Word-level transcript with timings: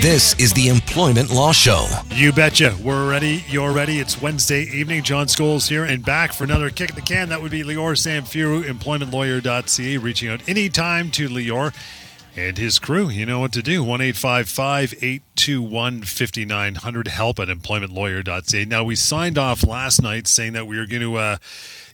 This 0.00 0.38
is 0.38 0.52
the 0.52 0.68
Employment 0.68 1.28
Law 1.28 1.50
Show. 1.50 1.88
You 2.14 2.32
betcha. 2.32 2.76
We're 2.84 3.10
ready. 3.10 3.42
You're 3.48 3.72
ready. 3.72 3.98
It's 3.98 4.22
Wednesday 4.22 4.62
evening. 4.62 5.02
John 5.02 5.26
Schols 5.26 5.68
here 5.68 5.82
and 5.82 6.04
back 6.04 6.32
for 6.32 6.44
another 6.44 6.70
kick 6.70 6.90
at 6.90 6.94
the 6.94 7.02
can. 7.02 7.30
That 7.30 7.42
would 7.42 7.50
be 7.50 7.64
Lior 7.64 7.96
Samfiru, 7.96 8.62
employmentlawyer.ca, 8.62 9.98
reaching 9.98 10.28
out 10.28 10.48
anytime 10.48 11.10
to 11.10 11.28
Lior 11.28 11.74
and 12.36 12.56
his 12.56 12.78
crew. 12.78 13.08
You 13.08 13.26
know 13.26 13.40
what 13.40 13.50
to 13.54 13.60
do. 13.60 13.82
1 13.82 14.00
821 14.00 16.02
5900. 16.02 17.08
Help 17.08 17.40
at 17.40 17.48
employmentlawyer.ca. 17.48 18.64
Now, 18.66 18.84
we 18.84 18.94
signed 18.94 19.36
off 19.36 19.66
last 19.66 20.00
night 20.00 20.28
saying 20.28 20.52
that 20.52 20.68
we 20.68 20.78
were 20.78 20.86
going 20.86 21.02
to. 21.02 21.16
Uh, 21.16 21.38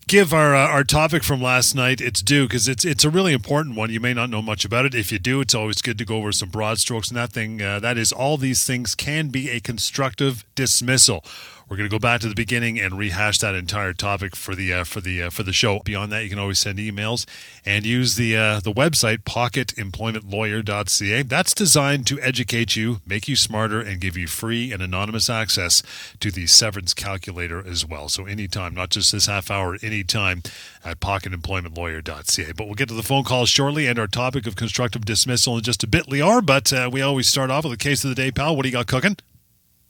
give 0.06 0.32
our 0.32 0.54
uh, 0.54 0.68
our 0.68 0.84
topic 0.84 1.22
from 1.22 1.40
last 1.42 1.74
night 1.74 2.00
its 2.00 2.22
due 2.22 2.46
because 2.46 2.68
it's 2.68 2.84
it's 2.84 3.04
a 3.04 3.10
really 3.10 3.32
important 3.32 3.76
one. 3.76 3.90
You 3.90 4.00
may 4.00 4.14
not 4.14 4.30
know 4.30 4.42
much 4.42 4.64
about 4.64 4.84
it. 4.84 4.94
If 4.94 5.10
you 5.12 5.18
do, 5.18 5.40
it's 5.40 5.54
always 5.54 5.82
good 5.82 5.98
to 5.98 6.04
go 6.04 6.16
over 6.16 6.32
some 6.32 6.48
broad 6.48 6.78
strokes. 6.78 7.08
And 7.08 7.16
that 7.16 7.32
thing 7.32 7.60
uh, 7.62 7.80
that 7.80 7.98
is 7.98 8.12
all 8.12 8.36
these 8.36 8.66
things 8.66 8.94
can 8.94 9.28
be 9.28 9.50
a 9.50 9.60
constructive 9.60 10.44
dismissal. 10.54 11.24
We're 11.68 11.76
going 11.76 11.88
to 11.88 11.94
go 11.94 11.98
back 11.98 12.20
to 12.20 12.28
the 12.28 12.34
beginning 12.34 12.78
and 12.78 12.98
rehash 12.98 13.38
that 13.38 13.54
entire 13.54 13.94
topic 13.94 14.36
for 14.36 14.54
the 14.54 14.72
uh, 14.72 14.84
for 14.84 15.00
the 15.00 15.22
uh, 15.22 15.30
for 15.30 15.42
the 15.42 15.52
show. 15.52 15.80
Beyond 15.80 16.12
that, 16.12 16.22
you 16.22 16.30
can 16.30 16.38
always 16.38 16.58
send 16.58 16.78
emails 16.78 17.24
and 17.64 17.86
use 17.86 18.16
the 18.16 18.36
uh, 18.36 18.60
the 18.60 18.72
website 18.72 19.24
pocketemploymentlawyer.ca. 19.24 21.22
That's 21.22 21.54
designed 21.54 22.06
to 22.08 22.20
educate 22.20 22.76
you, 22.76 23.00
make 23.06 23.28
you 23.28 23.36
smarter, 23.36 23.80
and 23.80 24.00
give 24.00 24.16
you 24.16 24.26
free 24.26 24.72
and 24.72 24.82
anonymous 24.82 25.30
access 25.30 25.82
to 26.20 26.30
the 26.30 26.46
severance 26.46 26.92
calculator 26.92 27.66
as 27.66 27.86
well. 27.86 28.08
So 28.08 28.26
anytime, 28.26 28.74
not 28.74 28.90
just 28.90 29.12
this 29.12 29.26
half 29.26 29.50
hour, 29.50 29.78
anytime 29.82 30.42
at 30.84 31.00
pocketemploymentlawyer.ca. 31.00 32.52
But 32.52 32.66
we'll 32.66 32.74
get 32.74 32.88
to 32.88 32.94
the 32.94 33.02
phone 33.02 33.24
calls 33.24 33.48
shortly 33.48 33.86
and 33.86 33.98
our 33.98 34.06
topic 34.06 34.46
of 34.46 34.54
constructive 34.54 35.04
dismissal 35.04 35.56
in 35.56 35.62
just 35.62 35.82
a 35.82 35.86
bit, 35.86 36.06
Lior. 36.06 36.44
But 36.44 36.72
uh, 36.72 36.90
we 36.92 37.00
always 37.00 37.26
start 37.26 37.50
off 37.50 37.64
with 37.64 37.72
the 37.72 37.82
case 37.82 38.04
of 38.04 38.10
the 38.10 38.14
day, 38.14 38.30
pal. 38.30 38.54
What 38.54 38.64
do 38.64 38.68
you 38.68 38.74
got 38.74 38.86
cooking? 38.86 39.16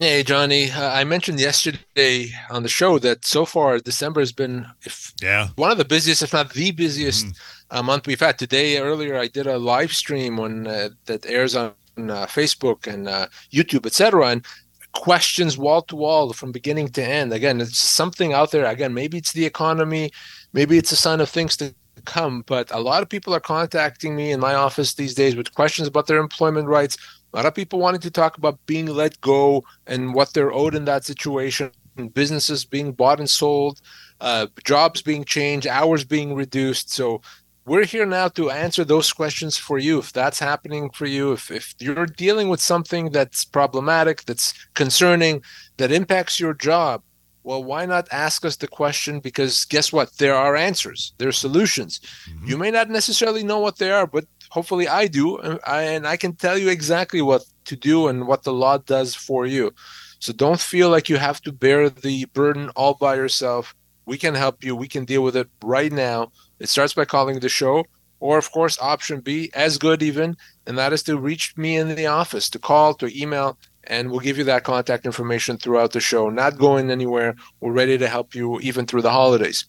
Hey, 0.01 0.25
Johnny. 0.25 0.71
Uh, 0.71 0.91
I 0.91 1.05
mentioned 1.05 1.39
yesterday 1.39 2.29
on 2.51 2.63
the 2.65 2.69
show 2.69 2.99
that 2.99 3.25
so 3.25 3.45
far 3.45 3.79
December 3.79 4.21
has 4.21 4.33
been 4.33 4.67
if 4.83 5.13
Yeah. 5.23 5.49
one 5.55 5.71
of 5.71 5.79
the 5.79 5.85
busiest, 5.85 6.21
if 6.23 6.33
not 6.33 6.53
the 6.53 6.73
busiest 6.73 7.27
uh, 7.71 7.83
month 7.83 8.07
we've 8.07 8.19
had. 8.21 8.37
Today, 8.39 8.79
earlier, 8.79 9.17
I 9.17 9.29
did 9.29 9.47
a 9.47 9.57
live 9.59 9.93
stream 9.93 10.41
on 10.41 10.67
uh, 10.67 10.89
that 11.07 11.25
airs 11.27 11.55
on 11.55 11.73
uh, 11.97 12.27
Facebook 12.27 12.89
and 12.93 13.09
uh, 13.09 13.29
YouTube, 13.53 13.87
etc. 13.87 14.27
And 14.31 14.45
questions 14.93 15.57
wall 15.57 15.83
to 15.83 15.97
wall 15.97 16.33
from 16.33 16.51
beginning 16.51 16.89
to 16.89 17.03
end. 17.03 17.33
Again, 17.33 17.61
it's 17.61 17.79
something 17.79 18.33
out 18.33 18.51
there. 18.51 18.65
Again, 18.67 18.95
maybe 18.95 19.19
it's 19.19 19.33
the 19.33 19.47
economy, 19.47 20.11
maybe 20.53 20.77
it's 20.77 20.91
a 20.93 20.97
sign 20.97 21.21
of 21.21 21.31
things 21.31 21.57
to 21.59 21.73
come. 22.05 22.43
But 22.47 22.69
a 22.73 22.81
lot 22.81 23.03
of 23.03 23.09
people 23.09 23.33
are 23.33 23.41
contacting 23.41 24.17
me 24.17 24.33
in 24.33 24.41
my 24.41 24.55
office 24.55 24.95
these 24.95 25.15
days 25.15 25.37
with 25.37 25.55
questions 25.55 25.87
about 25.87 26.09
their 26.09 26.19
employment 26.19 26.67
rights. 26.67 26.97
A 27.35 27.39
lot 27.39 27.47
of 27.47 27.55
people 27.55 27.81
wanting 27.81 28.01
to 28.03 28.13
talk 28.13 28.39
about 28.39 28.65
being 28.65 28.87
let 28.87 29.21
go 29.21 29.65
and 29.89 30.15
what 30.15 30.33
they're 30.33 30.53
owed 30.53 30.77
in 30.77 30.85
that 30.85 31.05
situation, 31.05 31.73
businesses 32.13 32.65
being 32.65 32.93
bought 32.93 33.19
and 33.19 33.29
sold, 33.29 33.81
uh, 34.21 34.47
jobs 34.63 35.03
being 35.03 35.25
changed, 35.25 35.67
hours 35.67 36.05
being 36.05 36.37
reduced. 36.37 36.93
So 36.93 37.23
we're 37.67 37.87
here 37.87 38.07
now 38.07 38.29
to 38.29 38.53
answer 38.53 38.85
those 38.85 39.13
questions 39.13 39.59
for 39.59 39.79
you. 39.79 39.99
If 39.99 40.13
that's 40.13 40.39
happening 40.39 40.91
for 40.91 41.07
you, 41.07 41.33
if, 41.33 41.51
if 41.51 41.75
you're 41.81 42.07
dealing 42.07 42.51
with 42.51 42.61
something 42.61 43.11
that's 43.11 43.45
problematic, 43.45 44.25
that's 44.27 44.55
concerning, 44.75 45.43
that 45.79 45.91
impacts 45.91 46.39
your 46.39 46.55
job, 46.55 47.03
well, 47.43 47.63
why 47.63 47.85
not 47.85 48.09
ask 48.11 48.45
us 48.45 48.57
the 48.57 48.69
question? 48.69 49.21
Because 49.21 49.65
guess 49.67 49.93
what? 49.93 50.17
There 50.19 50.35
are 50.35 50.57
answers, 50.57 51.13
there 51.19 51.29
are 51.29 51.33
solutions. 51.33 52.01
You 52.47 52.57
may 52.57 52.71
not 52.71 52.89
necessarily 52.89 53.43
know 53.43 53.59
what 53.59 53.79
they 53.79 53.91
are, 53.91 54.07
but 54.07 54.25
hopefully 54.55 54.87
I 54.87 55.09
do. 55.09 55.37
And 55.39 55.59
I, 55.67 55.83
and 55.83 56.07
I 56.07 56.17
can 56.17 56.33
tell 56.35 56.57
you 56.57 56.69
exactly 56.69 57.21
what 57.21 57.43
to 57.65 57.77
do 57.77 58.07
and 58.09 58.29
what 58.29 58.45
the 58.45 58.53
law 58.53 58.79
does 58.79 59.15
for 59.15 59.47
you. 59.47 59.75
So 60.21 60.33
don't 60.33 60.61
feel 60.61 60.89
like 60.91 61.09
you 61.09 61.17
have 61.17 61.41
to 61.43 61.53
bear 61.53 61.91
the 61.91 62.25
burden 62.27 62.71
all 62.77 62.95
by 62.95 63.17
yourself. 63.17 63.75
We 64.07 64.17
can 64.17 64.35
help 64.35 64.63
you. 64.63 64.77
We 64.77 64.89
can 64.89 65.05
deal 65.05 65.23
with 65.23 65.37
it 65.37 65.49
right 65.63 65.93
now. 65.93 66.31
It 66.61 66.69
starts 66.69 66.95
by 66.95 67.05
calling 67.05 67.41
the 67.41 67.49
show, 67.49 67.85
or 68.21 68.39
of 68.39 68.51
course, 68.53 68.79
option 68.81 69.21
B, 69.21 69.51
as 69.55 69.77
good 69.77 70.03
even, 70.03 70.37
and 70.67 70.79
that 70.79 70.93
is 70.93 71.03
to 71.05 71.19
reach 71.19 71.57
me 71.57 71.77
in 71.77 71.95
the 71.95 72.07
office, 72.07 72.49
to 72.51 72.59
call, 72.59 72.95
to 72.95 73.21
email, 73.21 73.59
and 73.85 74.11
we'll 74.11 74.21
give 74.21 74.39
you 74.39 74.45
that 74.45 74.65
contact 74.65 75.05
information 75.05 75.57
throughout 75.57 75.93
the 75.93 76.01
show. 76.01 76.31
Not 76.31 76.59
going 76.59 76.91
anywhere. 76.91 77.35
We're 77.61 77.73
ready 77.73 77.99
to 77.99 78.09
help 78.09 78.35
you 78.35 78.61
even 78.61 78.87
through 78.87 79.03
the 79.03 79.11
holidays. 79.11 79.67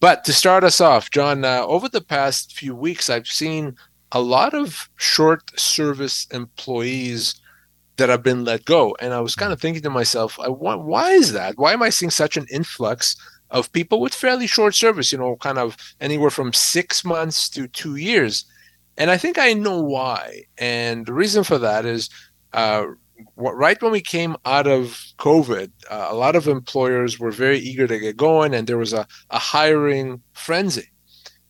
But 0.00 0.24
to 0.24 0.32
start 0.32 0.64
us 0.64 0.80
off, 0.80 1.10
John, 1.10 1.44
uh, 1.44 1.64
over 1.64 1.88
the 1.88 2.02
past 2.02 2.58
few 2.58 2.74
weeks, 2.74 3.08
I've 3.08 3.28
seen 3.28 3.76
a 4.16 4.20
lot 4.20 4.54
of 4.54 4.88
short 4.96 5.42
service 5.60 6.26
employees 6.30 7.38
that 7.98 8.08
have 8.08 8.22
been 8.22 8.46
let 8.46 8.64
go. 8.64 8.96
And 8.98 9.12
I 9.12 9.20
was 9.20 9.34
kind 9.34 9.52
of 9.52 9.60
thinking 9.60 9.82
to 9.82 9.90
myself, 9.90 10.40
I, 10.40 10.48
why, 10.48 10.74
why 10.74 11.10
is 11.10 11.32
that? 11.32 11.58
Why 11.58 11.74
am 11.74 11.82
I 11.82 11.90
seeing 11.90 12.10
such 12.10 12.38
an 12.38 12.46
influx 12.50 13.14
of 13.50 13.70
people 13.72 14.00
with 14.00 14.14
fairly 14.14 14.46
short 14.46 14.74
service, 14.74 15.12
you 15.12 15.18
know, 15.18 15.36
kind 15.36 15.58
of 15.58 15.76
anywhere 16.00 16.30
from 16.30 16.54
six 16.54 17.04
months 17.04 17.50
to 17.50 17.68
two 17.68 17.96
years? 17.96 18.46
And 18.96 19.10
I 19.10 19.18
think 19.18 19.38
I 19.38 19.52
know 19.52 19.82
why. 19.82 20.44
And 20.56 21.04
the 21.04 21.12
reason 21.12 21.44
for 21.44 21.58
that 21.58 21.84
is 21.84 22.08
uh, 22.54 22.86
right 23.36 23.82
when 23.82 23.92
we 23.92 24.00
came 24.00 24.34
out 24.46 24.66
of 24.66 24.98
COVID, 25.18 25.70
uh, 25.90 26.06
a 26.08 26.14
lot 26.14 26.36
of 26.36 26.48
employers 26.48 27.18
were 27.18 27.30
very 27.30 27.58
eager 27.58 27.86
to 27.86 27.98
get 27.98 28.16
going, 28.16 28.54
and 28.54 28.66
there 28.66 28.78
was 28.78 28.94
a, 28.94 29.06
a 29.28 29.38
hiring 29.38 30.22
frenzy. 30.32 30.88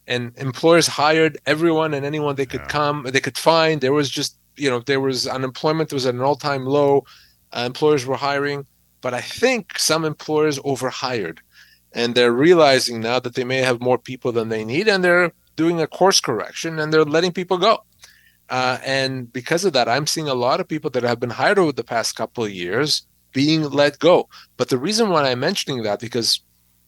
And 0.06 0.32
employers 0.36 0.86
hired 0.86 1.38
everyone 1.46 1.94
and 1.94 2.06
anyone 2.06 2.36
they 2.36 2.46
could 2.46 2.60
Yeah. 2.62 2.78
come, 2.78 3.06
they 3.10 3.20
could 3.20 3.38
find. 3.38 3.80
There 3.80 3.92
was 3.92 4.08
just, 4.08 4.36
you 4.56 4.70
know, 4.70 4.80
there 4.80 5.00
was 5.00 5.26
unemployment 5.26 5.90
there 5.90 5.96
was 5.96 6.06
at 6.06 6.14
an 6.14 6.20
all 6.20 6.36
time 6.36 6.64
low. 6.64 7.04
Uh, 7.52 7.64
employers 7.66 8.06
were 8.06 8.16
hiring, 8.16 8.66
but 9.00 9.14
I 9.14 9.20
think 9.20 9.78
some 9.78 10.04
employers 10.04 10.58
overhired, 10.64 11.40
and 11.92 12.14
they're 12.14 12.32
realizing 12.32 13.00
now 13.00 13.18
that 13.20 13.34
they 13.34 13.44
may 13.44 13.58
have 13.58 13.80
more 13.80 13.98
people 13.98 14.32
than 14.32 14.48
they 14.48 14.64
need, 14.64 14.88
and 14.88 15.02
they're 15.02 15.32
doing 15.56 15.80
a 15.80 15.86
course 15.86 16.20
correction 16.20 16.78
and 16.78 16.92
they're 16.92 17.04
letting 17.04 17.32
people 17.32 17.58
go. 17.58 17.78
Uh, 18.48 18.78
and 18.84 19.32
because 19.32 19.64
of 19.64 19.72
that, 19.72 19.88
I'm 19.88 20.06
seeing 20.06 20.28
a 20.28 20.34
lot 20.34 20.60
of 20.60 20.68
people 20.68 20.90
that 20.90 21.02
have 21.02 21.18
been 21.18 21.30
hired 21.30 21.58
over 21.58 21.72
the 21.72 21.82
past 21.82 22.14
couple 22.14 22.44
of 22.44 22.50
years 22.52 23.06
being 23.32 23.62
let 23.70 23.98
go. 23.98 24.28
But 24.56 24.68
the 24.68 24.78
reason 24.78 25.08
why 25.10 25.30
I'm 25.30 25.40
mentioning 25.40 25.82
that 25.82 25.98
because 26.00 26.40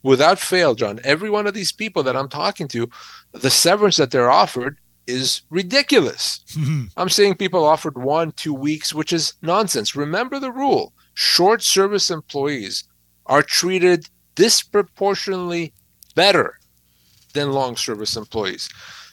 without 0.03 0.39
fail, 0.39 0.75
John, 0.75 1.01
every 1.05 1.31
one 1.31 1.47
of 1.47 1.55
these 1.55 1.73
people 1.73 2.03
that 2.05 2.17
I'm 2.17 2.29
talking 2.29 2.69
to, 2.69 2.89
the 3.33 3.51
severance 3.51 3.97
that 3.97 4.11
they're 4.11 4.31
offered 4.31 4.79
is 5.07 5.43
ridiculous. 5.51 6.41
Hmm. 6.53 6.85
I'm 6.97 7.09
seeing 7.09 7.35
people 7.35 7.65
offered 7.65 7.97
one, 7.97 8.33
two 8.33 8.55
weeks, 8.55 8.95
which 8.95 9.13
is 9.13 9.35
nonsense. 9.43 9.97
Remember 9.97 10.39
the 10.39 10.53
rule 10.53 10.93
short 11.15 11.63
service 11.63 12.11
employees 12.11 12.85
are 13.27 13.43
treated 13.43 14.09
disproportionately 14.37 15.73
better 16.15 16.59
than 17.35 17.53
long 17.53 17.77
service 17.77 18.17
employees. 18.17 18.69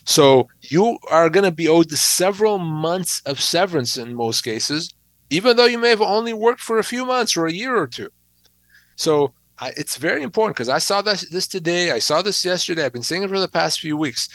So 0.05 0.47
you 0.61 0.99
are 1.09 1.31
going 1.31 1.45
to 1.45 1.51
be 1.51 1.67
owed 1.67 1.89
several 1.91 2.59
months 2.59 3.21
of 3.25 3.41
severance 3.41 3.97
in 3.97 4.13
most 4.13 4.41
cases, 4.41 4.93
even 5.31 5.57
though 5.57 5.65
you 5.65 5.79
may 5.79 5.89
have 5.89 6.01
only 6.01 6.33
worked 6.33 6.61
for 6.61 6.77
a 6.77 6.83
few 6.83 7.05
months 7.05 7.35
or 7.35 7.47
a 7.47 7.51
year 7.51 7.75
or 7.75 7.87
two. 7.87 8.09
So 8.95 9.33
I, 9.59 9.69
it's 9.77 9.97
very 9.97 10.21
important 10.21 10.55
because 10.55 10.69
I 10.69 10.79
saw 10.79 11.01
this, 11.01 11.29
this 11.29 11.47
today. 11.47 11.91
I 11.91 11.99
saw 11.99 12.21
this 12.21 12.43
yesterday. 12.43 12.85
I've 12.85 12.93
been 12.93 13.03
saying 13.03 13.23
it 13.23 13.29
for 13.29 13.39
the 13.39 13.47
past 13.47 13.79
few 13.79 13.95
weeks. 13.95 14.27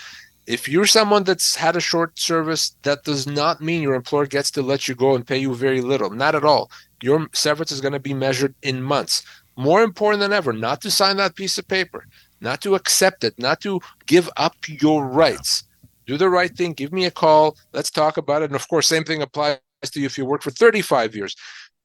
If 0.47 0.69
you're 0.69 0.87
someone 0.87 1.25
that's 1.25 1.55
had 1.55 1.77
a 1.77 1.81
short 1.81 2.19
service, 2.19 2.75
that 2.83 3.05
does 3.05 3.27
not 3.27 3.61
mean 3.61 3.83
your 3.83 3.95
employer 3.95 4.27
gets 4.27 4.51
to 4.53 4.63
let 4.63 4.89
you 4.89 4.95
go 4.95 5.15
and 5.15 5.27
pay 5.27 5.39
you 5.39 5.55
very 5.55 5.81
little. 5.81 6.11
Not 6.11 6.35
at 6.35 6.45
all. 6.45 6.71
Your 7.03 7.29
severance 7.33 7.71
is 7.71 7.81
going 7.81 7.93
to 7.93 8.01
be 8.01 8.15
measured 8.15 8.55
in 8.63 8.83
months. 8.83 9.23
More 9.57 9.83
important 9.83 10.21
than 10.21 10.33
ever, 10.33 10.53
not 10.53 10.81
to 10.83 10.91
sign 10.91 11.19
that 11.19 11.37
piece 11.37 11.59
of 11.59 11.69
paper, 11.69 12.07
not 12.41 12.63
to 12.63 12.75
accept 12.75 13.25
it, 13.25 13.39
not 13.39 13.61
to 13.61 13.81
give 14.07 14.31
up 14.37 14.57
your 14.67 15.07
rights. 15.07 15.65
Do 16.07 16.17
the 16.17 16.31
right 16.31 16.55
thing. 16.57 16.73
Give 16.73 16.93
me 16.93 17.05
a 17.05 17.11
call. 17.11 17.57
Let's 17.73 17.91
talk 17.91 18.17
about 18.17 18.43
it. 18.43 18.47
And 18.47 18.57
of 18.57 18.67
course, 18.69 18.89
same 18.89 19.05
thing 19.05 19.23
applies 19.23 19.59
to 19.85 20.01
you 20.01 20.07
if 20.07 20.17
you 20.17 20.25
work 20.25 20.43
for 20.43 20.51
35 20.51 21.15
years. 21.15 21.37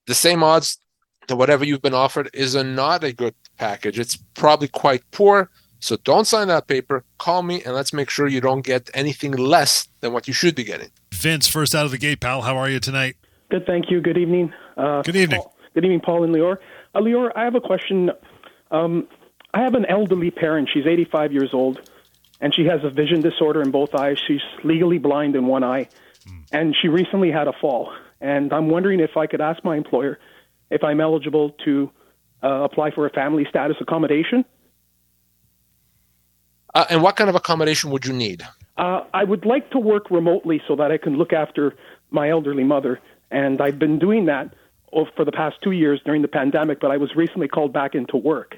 The 0.08 0.16
same 0.16 0.42
odds 0.42 0.80
whatever 1.30 1.66
you've 1.66 1.82
been 1.82 1.94
offered 1.94 2.30
is 2.34 2.56
a, 2.56 2.64
not 2.64 3.04
a 3.04 3.14
good 3.14 3.34
package. 3.58 3.98
It's 3.98 4.16
probably 4.36 4.68
quite 4.68 5.04
poor. 5.12 5.50
So 5.80 5.98
don't 5.98 6.26
sign 6.26 6.48
that 6.48 6.68
paper. 6.68 7.04
Call 7.18 7.44
me 7.44 7.62
and 7.64 7.74
let's 7.74 7.94
make 7.94 8.10
sure 8.10 8.28
you 8.28 8.42
don't 8.42 8.62
get 8.64 8.90
anything 8.94 9.32
less 9.34 9.88
than 10.02 10.14
what 10.14 10.28
you 10.28 10.34
should 10.34 10.56
be 10.56 10.64
getting. 10.64 10.90
Vince, 11.14 11.48
first 11.48 11.76
out 11.76 11.86
of 11.86 11.92
the 11.92 11.98
gate, 11.98 12.20
pal. 12.20 12.42
How 12.42 12.58
are 12.58 12.70
you 12.70 12.80
tonight? 12.80 13.16
Good, 13.50 13.66
thank 13.66 13.92
you. 13.92 14.02
Good 14.02 14.18
evening. 14.18 14.54
Uh, 14.76 15.02
Good 15.04 15.16
evening. 15.16 15.40
Paul, 15.40 15.56
good 15.74 15.86
evening, 15.86 16.02
Paul 16.02 16.24
and 16.24 16.34
Lior. 16.34 16.58
Uh, 16.94 17.00
Lior, 17.00 17.32
I 17.36 17.44
have 17.44 17.56
a 17.56 17.62
question. 17.62 18.12
Um, 18.72 19.08
I 19.54 19.62
have 19.62 19.76
an 19.76 19.86
elderly 19.86 20.32
parent. 20.32 20.70
She's 20.74 20.86
85 20.86 21.32
years 21.32 21.54
old, 21.54 21.80
and 22.42 22.54
she 22.54 22.66
has 22.66 22.84
a 22.84 22.90
vision 22.90 23.22
disorder 23.22 23.62
in 23.62 23.72
both 23.72 23.94
eyes. 23.94 24.18
She's 24.28 24.42
legally 24.64 24.98
blind 24.98 25.36
in 25.36 25.46
one 25.46 25.64
eye, 25.64 25.88
and 26.52 26.76
she 26.82 26.88
recently 26.88 27.32
had 27.32 27.48
a 27.48 27.54
fall. 27.54 27.94
And 28.20 28.52
I'm 28.52 28.70
wondering 28.70 29.00
if 29.00 29.16
I 29.18 29.28
could 29.28 29.42
ask 29.42 29.64
my 29.64 29.78
employer 29.78 30.20
if 30.70 30.84
I'm 30.84 31.00
eligible 31.00 31.52
to 31.66 31.92
uh, 32.44 32.48
apply 32.64 32.92
for 32.92 33.06
a 33.06 33.10
family 33.10 33.46
status 33.50 33.78
accommodation. 33.80 34.46
Uh, 36.74 36.86
and 36.90 37.02
what 37.02 37.16
kind 37.16 37.30
of 37.30 37.36
accommodation 37.36 37.90
would 37.92 38.06
you 38.06 38.14
need? 38.14 38.46
Uh, 38.78 39.04
I 39.14 39.24
would 39.24 39.46
like 39.46 39.72
to 39.72 39.80
work 39.80 40.12
remotely 40.12 40.62
so 40.68 40.76
that 40.76 40.92
I 40.92 40.98
can 40.98 41.18
look 41.18 41.32
after 41.32 41.74
my 42.12 42.30
elderly 42.30 42.64
mother, 42.64 43.00
and 43.32 43.62
I've 43.62 43.80
been 43.80 43.98
doing 43.98 44.26
that 44.26 44.54
for 45.16 45.26
the 45.26 45.32
past 45.32 45.58
two 45.62 45.72
years 45.72 46.02
during 46.06 46.22
the 46.22 46.28
pandemic. 46.28 46.80
But 46.80 46.92
I 46.92 46.98
was 46.98 47.16
recently 47.16 47.48
called 47.48 47.72
back 47.72 47.96
into 47.96 48.18
work. 48.18 48.58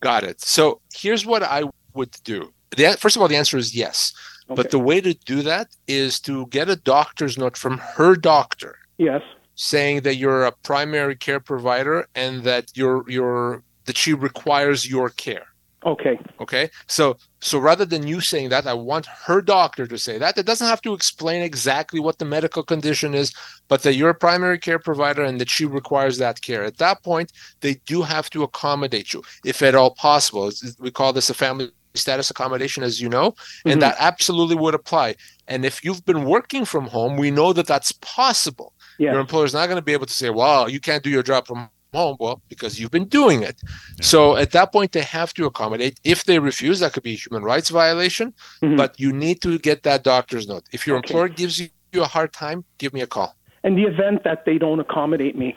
Got 0.00 0.24
it. 0.24 0.40
So 0.40 0.80
here's 0.94 1.24
what 1.24 1.42
I 1.42 1.64
would 1.94 2.16
do. 2.24 2.52
The, 2.76 2.96
first 2.98 3.16
of 3.16 3.22
all, 3.22 3.28
the 3.28 3.36
answer 3.36 3.56
is 3.56 3.74
yes. 3.74 4.12
Okay. 4.50 4.54
But 4.54 4.70
the 4.70 4.78
way 4.78 5.00
to 5.00 5.14
do 5.14 5.42
that 5.42 5.74
is 5.86 6.20
to 6.20 6.46
get 6.46 6.68
a 6.68 6.76
doctor's 6.76 7.36
note 7.36 7.56
from 7.56 7.78
her 7.78 8.14
doctor 8.14 8.78
Yes. 8.98 9.22
Saying 9.58 10.02
that 10.02 10.14
you're 10.14 10.44
a 10.44 10.52
primary 10.52 11.16
care 11.16 11.40
provider 11.40 12.06
and 12.14 12.44
that 12.44 12.70
you're 12.74 13.04
you're 13.10 13.62
that 13.86 13.96
she 13.96 14.14
requires 14.14 14.88
your 14.88 15.10
care. 15.10 15.46
Okay. 15.84 16.18
Okay. 16.40 16.70
So 16.86 17.16
so 17.40 17.58
rather 17.58 17.84
than 17.84 18.06
you 18.06 18.20
saying 18.20 18.50
that, 18.50 18.66
I 18.68 18.74
want 18.74 19.06
her 19.26 19.42
doctor 19.42 19.86
to 19.86 19.98
say 19.98 20.16
that. 20.18 20.38
It 20.38 20.46
doesn't 20.46 20.66
have 20.66 20.82
to 20.82 20.94
explain 20.94 21.42
exactly 21.42 21.98
what 21.98 22.18
the 22.18 22.24
medical 22.24 22.62
condition 22.62 23.14
is, 23.14 23.34
but 23.66 23.82
that 23.82 23.94
you're 23.94 24.10
a 24.10 24.14
primary 24.14 24.58
care 24.58 24.78
provider 24.78 25.24
and 25.24 25.40
that 25.40 25.50
she 25.50 25.64
requires 25.64 26.18
that 26.18 26.40
care. 26.40 26.62
At 26.62 26.78
that 26.78 27.02
point, 27.02 27.32
they 27.60 27.74
do 27.86 28.02
have 28.02 28.30
to 28.30 28.44
accommodate 28.44 29.12
you, 29.12 29.22
if 29.44 29.60
at 29.62 29.74
all 29.74 29.90
possible. 29.90 30.52
We 30.78 30.92
call 30.92 31.12
this 31.12 31.30
a 31.30 31.34
family 31.34 31.70
status 31.94 32.30
accommodation, 32.30 32.82
as 32.84 33.00
you 33.00 33.08
know, 33.08 33.34
and 33.64 33.72
mm-hmm. 33.72 33.80
that 33.80 33.96
absolutely 33.98 34.56
would 34.56 34.74
apply. 34.74 35.16
And 35.48 35.64
if 35.64 35.84
you've 35.84 36.04
been 36.04 36.24
working 36.24 36.64
from 36.64 36.86
home, 36.86 37.16
we 37.16 37.30
know 37.30 37.52
that 37.52 37.66
that's 37.66 37.92
possible. 37.92 38.72
Yes. 38.98 39.12
Your 39.12 39.20
employer's 39.20 39.54
not 39.54 39.66
going 39.66 39.76
to 39.76 39.82
be 39.82 39.92
able 39.92 40.06
to 40.06 40.12
say, 40.12 40.30
well, 40.30 40.68
you 40.68 40.80
can't 40.80 41.02
do 41.02 41.10
your 41.10 41.22
job 41.22 41.46
from 41.46 41.70
home. 41.94 42.16
Well, 42.20 42.42
because 42.48 42.78
you've 42.78 42.90
been 42.90 43.06
doing 43.06 43.42
it. 43.42 43.62
So 44.00 44.36
at 44.36 44.50
that 44.52 44.72
point, 44.72 44.92
they 44.92 45.02
have 45.02 45.32
to 45.34 45.46
accommodate. 45.46 45.98
If 46.04 46.24
they 46.24 46.38
refuse, 46.38 46.80
that 46.80 46.92
could 46.92 47.02
be 47.02 47.12
a 47.12 47.16
human 47.16 47.42
rights 47.42 47.70
violation, 47.70 48.34
Mhm. 48.62 48.76
but 48.76 48.98
you 49.00 49.12
need 49.12 49.40
to 49.42 49.58
get 49.58 49.84
that 49.84 50.04
doctor's 50.04 50.46
note. 50.48 50.64
If 50.72 50.86
your 50.86 50.98
Okay. 50.98 51.08
employer 51.14 51.28
gives 51.28 51.60
you 51.60 51.68
a 51.94 52.04
hard 52.06 52.32
time, 52.32 52.64
give 52.78 52.92
me 52.92 53.00
a 53.00 53.06
call. 53.06 53.34
In 53.64 53.74
the 53.74 53.84
event 53.84 54.24
that 54.24 54.44
they 54.44 54.58
don't 54.58 54.80
accommodate 54.80 55.36
me, 55.36 55.56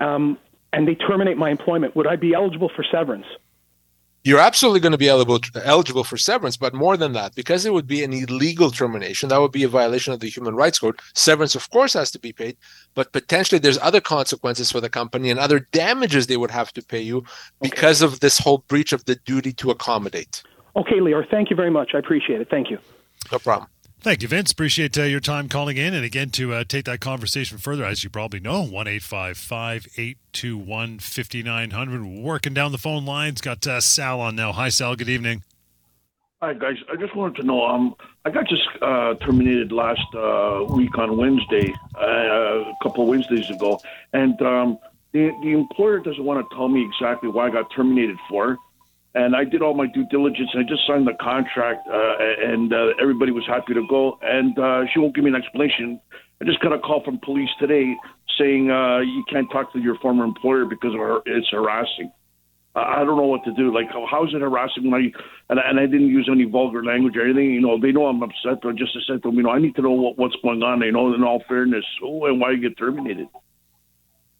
um, 0.00 0.38
and 0.72 0.86
they 0.86 0.94
terminate 0.94 1.36
my 1.36 1.50
employment, 1.50 1.96
would 1.96 2.06
I 2.06 2.16
be 2.16 2.34
eligible 2.34 2.68
for 2.68 2.84
severance? 2.84 3.26
You're 4.22 4.40
absolutely 4.40 4.80
going 4.80 4.92
to 4.92 4.98
be 4.98 5.08
eligible 5.08 5.40
eligible 5.64 6.04
for 6.04 6.18
severance, 6.18 6.56
but 6.56 6.74
more 6.74 6.96
than 6.98 7.12
that, 7.14 7.34
because 7.34 7.64
it 7.64 7.72
would 7.72 7.86
be 7.86 8.04
an 8.04 8.12
illegal 8.12 8.70
termination, 8.70 9.30
that 9.30 9.40
would 9.40 9.52
be 9.52 9.64
a 9.64 9.68
violation 9.68 10.12
of 10.12 10.20
the 10.20 10.28
Human 10.28 10.54
Rights 10.54 10.78
Code. 10.78 11.00
Severance, 11.14 11.54
of 11.54 11.70
course, 11.70 11.94
has 11.94 12.10
to 12.10 12.18
be 12.18 12.32
paid, 12.32 12.58
but 12.94 13.12
potentially 13.12 13.58
there's 13.58 13.78
other 13.78 14.00
consequences 14.00 14.70
for 14.70 14.80
the 14.80 14.90
company 14.90 15.30
and 15.30 15.40
other 15.40 15.60
damages 15.72 16.26
they 16.26 16.36
would 16.36 16.50
have 16.50 16.70
to 16.74 16.82
pay 16.82 17.00
you 17.00 17.24
because 17.62 18.02
of 18.02 18.20
this 18.20 18.36
whole 18.36 18.58
breach 18.68 18.92
of 18.92 19.06
the 19.06 19.14
duty 19.14 19.54
to 19.54 19.70
accommodate. 19.70 20.42
Okay, 20.76 20.96
Lior, 20.96 21.28
thank 21.30 21.48
you 21.48 21.56
very 21.56 21.70
much. 21.70 21.94
I 21.94 21.98
appreciate 21.98 22.42
it. 22.42 22.50
Thank 22.50 22.70
you. 22.70 22.78
No 23.32 23.38
problem. 23.38 23.70
Thank 24.02 24.22
you, 24.22 24.28
Vince. 24.28 24.50
Appreciate 24.50 24.96
uh, 24.96 25.02
your 25.02 25.20
time 25.20 25.50
calling 25.50 25.76
in. 25.76 25.92
And 25.92 26.06
again, 26.06 26.30
to 26.30 26.54
uh, 26.54 26.64
take 26.64 26.86
that 26.86 27.00
conversation 27.00 27.58
further, 27.58 27.84
as 27.84 28.02
you 28.02 28.08
probably 28.08 28.40
know, 28.40 28.62
1 28.62 28.88
821 28.88 30.98
5900. 30.98 32.22
Working 32.22 32.54
down 32.54 32.72
the 32.72 32.78
phone 32.78 33.04
lines. 33.04 33.42
Got 33.42 33.66
uh, 33.66 33.78
Sal 33.80 34.20
on 34.20 34.36
now. 34.36 34.52
Hi, 34.52 34.70
Sal. 34.70 34.96
Good 34.96 35.10
evening. 35.10 35.42
Hi 36.42 36.54
guys, 36.54 36.76
I 36.90 36.96
just 36.96 37.14
wanted 37.14 37.36
to 37.42 37.44
know. 37.46 37.66
Um, 37.66 37.94
I 38.24 38.30
got 38.30 38.48
just 38.48 38.62
uh, 38.80 39.12
terminated 39.16 39.72
last 39.72 40.00
uh, 40.14 40.64
week 40.70 40.96
on 40.96 41.18
Wednesday, 41.18 41.70
uh, 42.00 42.06
a 42.06 42.74
couple 42.82 43.02
of 43.02 43.10
Wednesdays 43.10 43.50
ago, 43.50 43.78
and 44.14 44.40
um, 44.40 44.78
the 45.12 45.32
the 45.42 45.50
employer 45.50 45.98
doesn't 45.98 46.24
want 46.24 46.48
to 46.48 46.56
tell 46.56 46.70
me 46.70 46.82
exactly 46.82 47.28
why 47.28 47.48
I 47.48 47.50
got 47.50 47.70
terminated 47.76 48.16
for. 48.26 48.56
And 49.14 49.34
I 49.34 49.44
did 49.44 49.60
all 49.60 49.74
my 49.74 49.86
due 49.86 50.06
diligence. 50.10 50.50
And 50.54 50.64
I 50.64 50.68
just 50.68 50.86
signed 50.86 51.06
the 51.06 51.14
contract, 51.20 51.86
uh, 51.88 52.14
and 52.52 52.72
uh, 52.72 52.94
everybody 53.00 53.32
was 53.32 53.44
happy 53.46 53.74
to 53.74 53.84
go. 53.88 54.18
And 54.22 54.56
uh, 54.58 54.82
she 54.92 55.00
won't 55.00 55.14
give 55.14 55.24
me 55.24 55.30
an 55.30 55.36
explanation. 55.36 56.00
I 56.40 56.44
just 56.44 56.60
got 56.60 56.72
a 56.72 56.78
call 56.78 57.02
from 57.04 57.18
police 57.22 57.50
today 57.58 57.94
saying 58.38 58.70
uh, 58.70 58.98
you 59.00 59.24
can't 59.28 59.50
talk 59.50 59.72
to 59.72 59.78
your 59.80 59.96
former 59.98 60.24
employer 60.24 60.64
because 60.64 60.94
of 60.94 61.00
her, 61.00 61.18
it's 61.26 61.48
harassing. 61.50 62.10
I 62.76 62.98
don't 63.04 63.16
know 63.16 63.26
what 63.26 63.42
to 63.44 63.52
do. 63.54 63.74
Like, 63.74 63.88
how, 63.90 64.24
is 64.24 64.32
it 64.32 64.40
harassing 64.40 64.94
I 64.94 65.10
and, 65.50 65.58
I- 65.58 65.68
and 65.68 65.80
I 65.80 65.86
didn't 65.86 66.08
use 66.08 66.28
any 66.30 66.44
vulgar 66.44 66.84
language 66.84 67.16
or 67.16 67.24
anything? 67.24 67.50
You 67.52 67.60
know, 67.60 67.80
they 67.80 67.90
know 67.90 68.06
I'm 68.06 68.22
upset, 68.22 68.60
but 68.62 68.68
I 68.68 68.72
just 68.72 68.92
say 68.94 69.14
to 69.14 69.18
them, 69.18 69.34
you 69.34 69.42
know, 69.42 69.50
I 69.50 69.58
need 69.58 69.74
to 69.74 69.82
know 69.82 69.90
what, 69.90 70.16
what's 70.18 70.36
going 70.42 70.62
on. 70.62 70.78
They 70.78 70.92
know, 70.92 71.12
in 71.12 71.24
all 71.24 71.42
fairness, 71.48 71.84
oh, 72.02 72.26
and 72.26 72.40
why 72.40 72.52
you 72.52 72.60
get 72.60 72.78
terminated. 72.78 73.26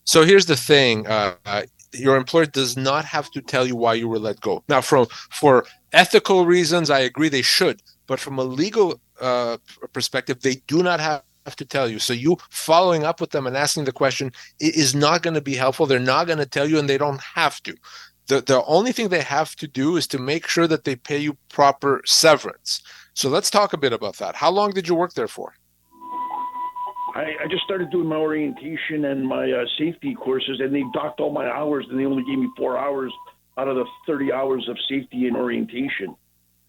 So 0.04 0.24
here's 0.24 0.46
the 0.46 0.56
thing: 0.56 1.08
uh, 1.08 1.34
your 1.92 2.16
employer 2.16 2.46
does 2.46 2.76
not 2.76 3.04
have 3.04 3.30
to 3.32 3.40
tell 3.40 3.66
you 3.66 3.76
why 3.76 3.94
you 3.94 4.08
were 4.08 4.18
let 4.18 4.40
go. 4.40 4.62
Now, 4.68 4.80
from 4.80 5.06
for 5.30 5.66
ethical 5.92 6.46
reasons, 6.46 6.90
I 6.90 7.00
agree 7.00 7.28
they 7.28 7.42
should, 7.42 7.82
but 8.06 8.20
from 8.20 8.38
a 8.38 8.44
legal 8.44 9.00
uh, 9.20 9.58
perspective, 9.92 10.40
they 10.40 10.56
do 10.66 10.82
not 10.82 11.00
have 11.00 11.22
to 11.56 11.64
tell 11.64 11.88
you. 11.88 11.98
So 11.98 12.12
you 12.12 12.36
following 12.50 13.04
up 13.04 13.20
with 13.20 13.30
them 13.30 13.46
and 13.46 13.56
asking 13.56 13.84
the 13.84 13.92
question 13.92 14.32
is 14.60 14.94
not 14.94 15.22
going 15.22 15.34
to 15.34 15.40
be 15.40 15.54
helpful. 15.54 15.86
They're 15.86 15.98
not 15.98 16.26
going 16.26 16.38
to 16.38 16.46
tell 16.46 16.68
you, 16.68 16.78
and 16.78 16.88
they 16.88 16.98
don't 16.98 17.20
have 17.20 17.62
to. 17.64 17.74
The 18.26 18.40
the 18.40 18.64
only 18.64 18.92
thing 18.92 19.08
they 19.08 19.22
have 19.22 19.56
to 19.56 19.66
do 19.66 19.96
is 19.96 20.06
to 20.08 20.18
make 20.18 20.46
sure 20.46 20.66
that 20.68 20.84
they 20.84 20.96
pay 20.96 21.18
you 21.18 21.36
proper 21.48 22.02
severance. 22.04 22.82
So 23.14 23.28
let's 23.28 23.50
talk 23.50 23.72
a 23.72 23.78
bit 23.78 23.92
about 23.92 24.16
that. 24.18 24.36
How 24.36 24.50
long 24.50 24.70
did 24.70 24.86
you 24.88 24.94
work 24.94 25.14
there 25.14 25.28
for? 25.28 25.54
I, 27.20 27.44
I 27.44 27.46
just 27.48 27.62
started 27.64 27.90
doing 27.90 28.06
my 28.06 28.16
orientation 28.16 29.04
and 29.04 29.26
my 29.26 29.50
uh, 29.50 29.64
safety 29.78 30.14
courses, 30.14 30.60
and 30.60 30.74
they 30.74 30.84
docked 30.94 31.20
all 31.20 31.30
my 31.32 31.48
hours, 31.48 31.86
and 31.90 31.98
they 31.98 32.06
only 32.06 32.24
gave 32.24 32.38
me 32.38 32.48
four 32.56 32.78
hours 32.78 33.12
out 33.58 33.68
of 33.68 33.76
the 33.76 33.84
30 34.06 34.32
hours 34.32 34.66
of 34.68 34.76
safety 34.88 35.26
and 35.26 35.36
orientation. 35.36 36.16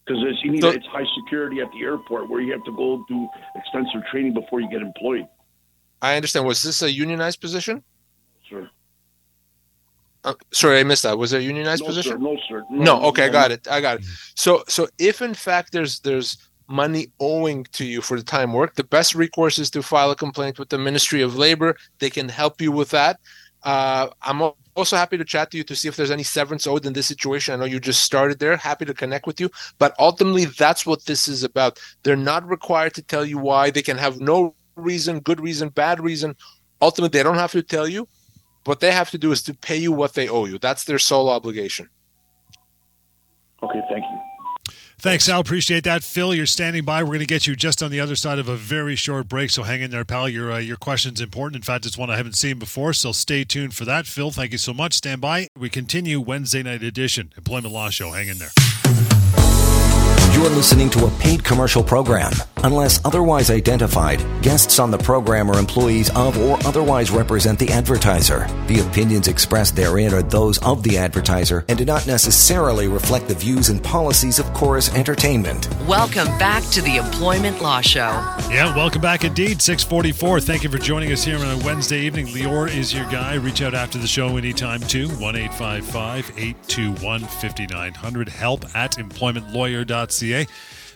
Because 0.05 0.21
you 0.43 0.51
need, 0.51 0.61
So- 0.61 0.69
it's 0.69 0.85
high 0.87 1.05
security 1.23 1.61
at 1.61 1.71
the 1.71 1.81
airport 1.83 2.29
where 2.29 2.41
you 2.41 2.51
have 2.51 2.65
to 2.65 2.75
go 2.75 3.05
do 3.07 3.29
extensive 3.55 4.01
training 4.11 4.33
before 4.33 4.59
you 4.59 4.69
get 4.69 4.81
employed. 4.81 5.25
I 6.01 6.15
understand. 6.15 6.45
Was 6.45 6.63
this 6.63 6.81
a 6.81 6.91
unionized 6.91 7.39
position? 7.39 7.83
Sir. 8.49 8.69
Uh, 10.23 10.33
sorry, 10.51 10.79
I 10.79 10.83
missed 10.83 11.03
that. 11.03 11.17
Was 11.17 11.33
it 11.33 11.37
a 11.37 11.43
unionized 11.43 11.83
no, 11.83 11.87
position? 11.87 12.13
Sir, 12.13 12.17
no, 12.17 12.37
sir. 12.49 12.65
No, 12.71 13.03
okay, 13.05 13.25
I 13.25 13.27
no. 13.27 13.33
got 13.33 13.51
it. 13.51 13.67
I 13.67 13.81
got 13.81 13.99
it. 13.99 14.05
So 14.35 14.63
so 14.67 14.87
if 14.97 15.21
in 15.21 15.33
fact 15.33 15.71
there's 15.71 15.99
there's 15.99 16.37
money 16.71 17.11
owing 17.19 17.65
to 17.73 17.85
you 17.85 18.01
for 18.01 18.17
the 18.17 18.23
time 18.23 18.53
work, 18.53 18.75
the 18.75 18.83
best 18.83 19.13
recourse 19.13 19.59
is 19.59 19.69
to 19.71 19.83
file 19.83 20.11
a 20.11 20.15
complaint 20.15 20.57
with 20.57 20.69
the 20.69 20.77
Ministry 20.77 21.21
of 21.21 21.35
Labor. 21.35 21.77
They 21.99 22.09
can 22.09 22.29
help 22.29 22.61
you 22.61 22.71
with 22.71 22.89
that. 22.89 23.19
Uh, 23.63 24.07
I'm 24.21 24.41
also 24.75 24.95
happy 24.95 25.17
to 25.17 25.25
chat 25.25 25.51
to 25.51 25.57
you 25.57 25.63
to 25.65 25.75
see 25.75 25.87
if 25.87 25.95
there's 25.95 26.11
any 26.11 26.23
severance 26.23 26.65
owed 26.65 26.85
in 26.85 26.93
this 26.93 27.05
situation. 27.05 27.53
I 27.53 27.57
know 27.57 27.65
you 27.65 27.79
just 27.79 28.03
started 28.03 28.39
there. 28.39 28.57
Happy 28.57 28.85
to 28.85 28.93
connect 28.93 29.27
with 29.27 29.39
you. 29.39 29.49
But 29.77 29.95
ultimately, 29.99 30.45
that's 30.45 30.85
what 30.85 31.05
this 31.05 31.27
is 31.27 31.43
about. 31.43 31.79
They're 32.03 32.15
not 32.15 32.47
required 32.47 32.93
to 32.95 33.01
tell 33.03 33.25
you 33.25 33.37
why. 33.37 33.69
They 33.69 33.81
can 33.81 33.97
have 33.97 34.19
no 34.19 34.55
reason, 34.75 35.19
good 35.19 35.41
reason, 35.41 35.69
bad 35.69 35.99
reason. 35.99 36.35
Ultimately, 36.81 37.17
they 37.17 37.23
don't 37.23 37.35
have 37.35 37.51
to 37.51 37.61
tell 37.61 37.87
you. 37.87 38.07
What 38.65 38.79
they 38.79 38.91
have 38.91 39.09
to 39.11 39.17
do 39.17 39.31
is 39.31 39.41
to 39.43 39.55
pay 39.55 39.77
you 39.77 39.91
what 39.91 40.13
they 40.13 40.29
owe 40.29 40.45
you. 40.45 40.59
That's 40.59 40.83
their 40.83 40.99
sole 40.99 41.29
obligation. 41.29 41.89
Okay, 43.63 43.81
thank 43.89 44.03
you. 44.03 44.20
Thanks, 45.01 45.23
Sal. 45.23 45.39
Appreciate 45.39 45.83
that. 45.85 46.03
Phil, 46.03 46.31
you're 46.31 46.45
standing 46.45 46.85
by. 46.85 47.01
We're 47.01 47.07
going 47.07 47.21
to 47.21 47.25
get 47.25 47.47
you 47.47 47.55
just 47.55 47.81
on 47.81 47.89
the 47.89 47.99
other 47.99 48.15
side 48.15 48.37
of 48.37 48.47
a 48.47 48.55
very 48.55 48.95
short 48.95 49.27
break, 49.27 49.49
so 49.49 49.63
hang 49.63 49.81
in 49.81 49.89
there, 49.89 50.05
pal. 50.05 50.29
Your 50.29 50.51
uh, 50.51 50.59
your 50.59 50.77
question's 50.77 51.19
important. 51.19 51.55
In 51.55 51.63
fact, 51.63 51.87
it's 51.87 51.97
one 51.97 52.11
I 52.11 52.17
haven't 52.17 52.35
seen 52.35 52.59
before, 52.59 52.93
so 52.93 53.11
stay 53.11 53.43
tuned 53.43 53.73
for 53.73 53.83
that. 53.85 54.05
Phil, 54.05 54.29
thank 54.29 54.51
you 54.51 54.59
so 54.59 54.75
much. 54.75 54.93
Stand 54.93 55.19
by. 55.19 55.47
We 55.57 55.71
continue 55.71 56.19
Wednesday 56.19 56.61
night 56.61 56.83
edition, 56.83 57.33
Employment 57.35 57.73
Law 57.73 57.89
Show. 57.89 58.11
Hang 58.11 58.27
in 58.27 58.37
there. 58.37 58.51
You're 60.33 60.51
listening 60.51 60.91
to 60.91 61.07
a 61.07 61.09
paid 61.19 61.43
commercial 61.43 61.83
program. 61.83 62.33
Unless 62.63 63.03
otherwise 63.03 63.49
identified, 63.49 64.19
guests 64.43 64.77
on 64.77 64.91
the 64.91 64.97
program 64.99 65.49
are 65.49 65.57
employees 65.57 66.15
of 66.15 66.37
or 66.37 66.59
otherwise 66.67 67.09
represent 67.09 67.57
the 67.57 67.71
advertiser. 67.71 68.47
The 68.67 68.81
opinions 68.87 69.27
expressed 69.27 69.75
therein 69.75 70.13
are 70.13 70.21
those 70.21 70.59
of 70.59 70.83
the 70.83 70.99
advertiser 70.99 71.65
and 71.69 71.77
do 71.79 71.85
not 71.85 72.05
necessarily 72.05 72.87
reflect 72.87 73.27
the 73.27 73.33
views 73.33 73.69
and 73.69 73.83
policies 73.83 74.37
of 74.37 74.53
Chorus 74.53 74.93
Entertainment. 74.93 75.67
Welcome 75.87 76.27
back 76.37 76.63
to 76.65 76.81
the 76.83 76.97
Employment 76.97 77.63
Law 77.63 77.81
Show. 77.81 78.11
Yeah, 78.51 78.75
welcome 78.75 79.01
back 79.01 79.23
indeed. 79.23 79.59
644. 79.59 80.41
Thank 80.41 80.63
you 80.63 80.69
for 80.69 80.77
joining 80.77 81.11
us 81.11 81.23
here 81.23 81.39
on 81.39 81.59
a 81.59 81.65
Wednesday 81.65 82.01
evening. 82.01 82.27
Lior 82.27 82.69
is 82.69 82.93
your 82.93 83.05
guy. 83.05 83.33
Reach 83.35 83.63
out 83.63 83.73
after 83.73 83.97
the 83.97 84.05
show 84.05 84.37
anytime 84.37 84.81
too. 84.81 85.09
1 85.09 85.35
821 85.35 87.21
5900. 87.21 88.29
Help 88.29 88.65
at 88.75 88.97
employmentlawyer.ca. 88.97 90.45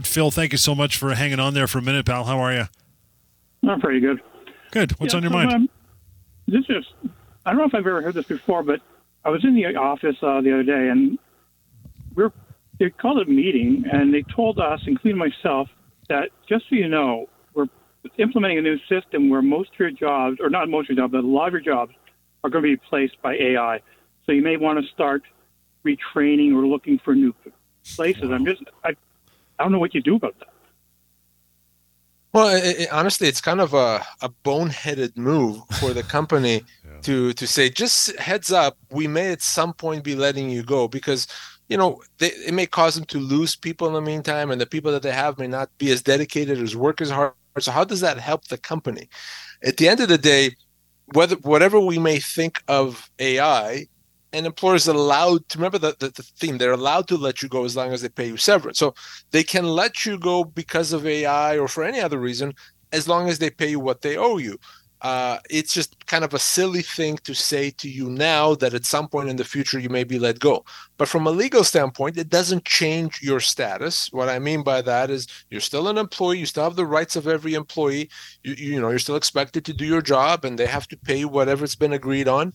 Phil, 0.04 0.32
thank 0.32 0.52
you 0.52 0.58
so 0.58 0.76
much 0.76 0.98
for 0.98 1.14
hanging 1.14 1.40
on 1.40 1.54
there 1.54 1.68
for 1.68 1.80
a 1.80 1.82
minute, 1.82 2.06
pal. 2.06 2.24
How 2.26 2.40
are 2.40 2.54
you? 2.54 2.66
I'm 3.68 3.80
pretty 3.80 4.00
good. 4.00 4.22
Good. 4.72 4.92
What's 5.00 5.14
Yeah, 5.14 5.18
on 5.18 5.24
your 5.24 5.32
so, 5.32 5.38
mind? 5.38 5.52
um, 5.54 5.70
this 6.48 6.66
is, 6.70 6.86
I 7.46 7.52
don't 7.52 7.58
know 7.60 7.66
if 7.66 7.74
I've 7.74 7.80
ever 7.88 8.02
heard 8.02 8.14
this 8.14 8.26
before, 8.28 8.62
but 8.64 8.82
I 9.24 9.30
was 9.30 9.44
in 9.44 9.56
the 9.56 9.66
office 9.76 10.18
uh, 10.22 10.42
the 10.42 10.54
other 10.54 10.64
day 10.64 10.90
and 10.90 11.18
we're, 12.16 12.32
they 12.80 12.90
called 12.90 13.20
a 13.20 13.26
meeting 13.26 13.86
and 13.92 14.14
they 14.14 14.24
told 14.24 14.60
us, 14.60 14.82
including 14.86 15.18
myself, 15.18 15.70
that 16.10 16.30
just 16.48 16.66
so 16.70 16.76
you 16.76 16.88
know, 16.88 17.28
we're 17.54 17.68
implementing 18.20 18.60
a 18.60 18.62
new 18.62 18.78
system 18.88 19.30
where 19.30 19.42
most 19.42 19.72
of 19.74 19.80
your 19.80 19.92
jobs, 19.92 20.38
or 20.40 20.50
not 20.50 20.70
most 20.70 20.90
of 20.90 20.96
your 20.98 21.06
jobs, 21.06 21.14
but 21.14 21.24
a 21.24 21.28
lot 21.28 21.48
of 21.48 21.54
your 21.54 21.62
jobs 21.62 21.94
are 22.44 22.50
going 22.50 22.64
to 22.64 22.68
be 22.68 22.74
replaced 22.76 23.20
by 23.24 23.34
AI. 23.36 23.80
So 24.26 24.32
you 24.34 24.44
may 24.44 24.58
want 24.58 24.80
to 24.84 24.92
start 24.92 25.24
retraining 25.86 26.54
or 26.54 26.68
looking 26.68 27.00
for 27.04 27.16
new 27.16 27.34
places. 27.96 28.30
I'm 28.30 28.46
just, 28.46 28.62
I, 28.84 28.96
I 29.58 29.64
don't 29.64 29.72
know 29.72 29.80
what 29.80 29.94
you 29.94 30.02
do 30.02 30.16
about 30.16 30.38
that. 30.40 30.50
Well, 32.34 32.48
i 32.48 32.84
i 32.84 32.88
honestly, 32.92 33.30
it's 33.30 33.40
kind 33.40 33.62
of 33.62 33.74
a, 33.74 34.06
a 34.22 34.30
boneheaded 34.44 35.16
move 35.16 35.62
for 35.80 35.94
the 35.94 36.04
company 36.04 36.64
to 37.04 37.32
to 37.34 37.48
say, 37.48 37.70
just 37.70 38.18
heads 38.20 38.52
up, 38.52 38.78
we 38.92 39.08
may 39.08 39.32
at 39.32 39.42
some 39.42 39.74
point 39.74 40.04
be 40.04 40.16
letting 40.16 40.50
you 40.50 40.62
go 40.62 40.88
because 40.88 41.28
you 41.70 41.78
know 41.78 42.02
they, 42.18 42.32
it 42.48 42.54
may 42.54 42.66
cause 42.66 42.96
them 42.96 43.06
to 43.06 43.20
lose 43.20 43.56
people 43.56 43.88
in 43.88 43.94
the 43.94 44.02
meantime, 44.02 44.52
and 44.52 44.60
the 44.60 44.66
people 44.66 44.92
that 44.92 45.02
they 45.02 45.14
have 45.14 45.40
may 45.40 45.48
not 45.48 45.70
be 45.78 45.92
as 45.92 46.02
dedicated 46.02 46.60
as 46.60 46.76
work 46.76 47.00
as 47.00 47.10
hard. 47.10 47.34
So, 47.60 47.72
how 47.72 47.86
does 47.86 48.02
that 48.02 48.18
help 48.18 48.50
the 48.50 48.58
company? 48.58 49.08
At 49.64 49.78
the 49.78 49.88
end 49.88 50.02
of 50.02 50.10
the 50.10 50.18
day, 50.18 50.56
whether 51.14 51.36
whatever 51.38 51.80
we 51.80 52.00
may 52.00 52.20
think 52.20 52.62
of 52.68 53.10
AI, 53.20 53.88
an 54.36 54.46
employers 54.46 54.88
allowed 54.88 55.48
to 55.50 55.58
remember 55.58 55.78
the, 55.78 55.96
the, 56.00 56.10
the 56.10 56.24
theme 56.24 56.58
they're 56.58 56.74
allowed 56.74 57.08
to 57.08 57.18
let 57.18 57.42
you 57.42 57.48
go 57.48 57.64
as 57.64 57.76
long 57.76 57.94
as 57.94 58.02
they 58.02 58.10
pay 58.10 58.28
you 58.28 58.38
severance. 58.38 58.78
So 58.78 58.94
they 59.32 59.44
can 59.44 59.66
let 59.66 60.06
you 60.06 60.20
go 60.20 60.44
because 60.44 60.94
of 60.94 61.08
ai 61.08 61.58
or 61.58 61.68
for 61.68 61.84
any 61.84 62.02
other 62.02 62.20
reason 62.20 62.54
as 62.92 63.08
long 63.08 63.30
as 63.30 63.40
they 63.40 63.50
pay 63.50 63.70
you 63.70 63.80
what 63.80 64.02
they 64.02 64.18
owe 64.18 64.38
you. 64.38 64.58
Uh, 65.02 65.38
it's 65.50 65.74
just 65.74 66.04
kind 66.08 66.24
of 66.24 66.34
a 66.34 66.40
silly 66.40 66.82
thing 66.82 67.18
to 67.18 67.36
say 67.36 67.70
to 67.70 67.88
you 67.90 68.10
now 68.10 68.56
that 68.56 68.74
at 68.74 68.86
some 68.86 69.08
point 69.08 69.30
in 69.30 69.36
the 69.36 69.44
future 69.44 69.78
you 69.78 69.90
may 69.90 70.04
be 70.04 70.18
let 70.18 70.40
go. 70.40 70.66
But 70.98 71.08
from 71.08 71.28
a 71.28 71.32
legal 71.32 71.64
standpoint 71.64 72.18
it 72.18 72.30
doesn't 72.30 72.66
change 72.66 73.22
your 73.22 73.40
status. 73.40 74.12
What 74.12 74.30
i 74.30 74.40
mean 74.40 74.64
by 74.64 74.82
that 74.82 75.12
is 75.12 75.28
you're 75.50 75.62
still 75.62 75.90
an 75.90 75.98
employee 75.98 76.40
you 76.40 76.46
still 76.46 76.64
have 76.64 76.76
the 76.76 76.86
rights 76.86 77.16
of 77.16 77.28
every 77.28 77.54
employee. 77.54 78.10
You, 78.44 78.54
you 78.54 78.82
know 78.82 78.90
you're 78.90 79.00
still 79.00 79.16
expected 79.16 79.64
to 79.66 79.74
do 79.74 79.86
your 79.86 80.02
job 80.02 80.44
and 80.44 80.58
they 80.58 80.66
have 80.66 80.88
to 80.88 80.98
pay 80.98 81.20
you 81.20 81.28
whatever's 81.28 81.76
been 81.76 81.94
agreed 81.94 82.28
on 82.28 82.54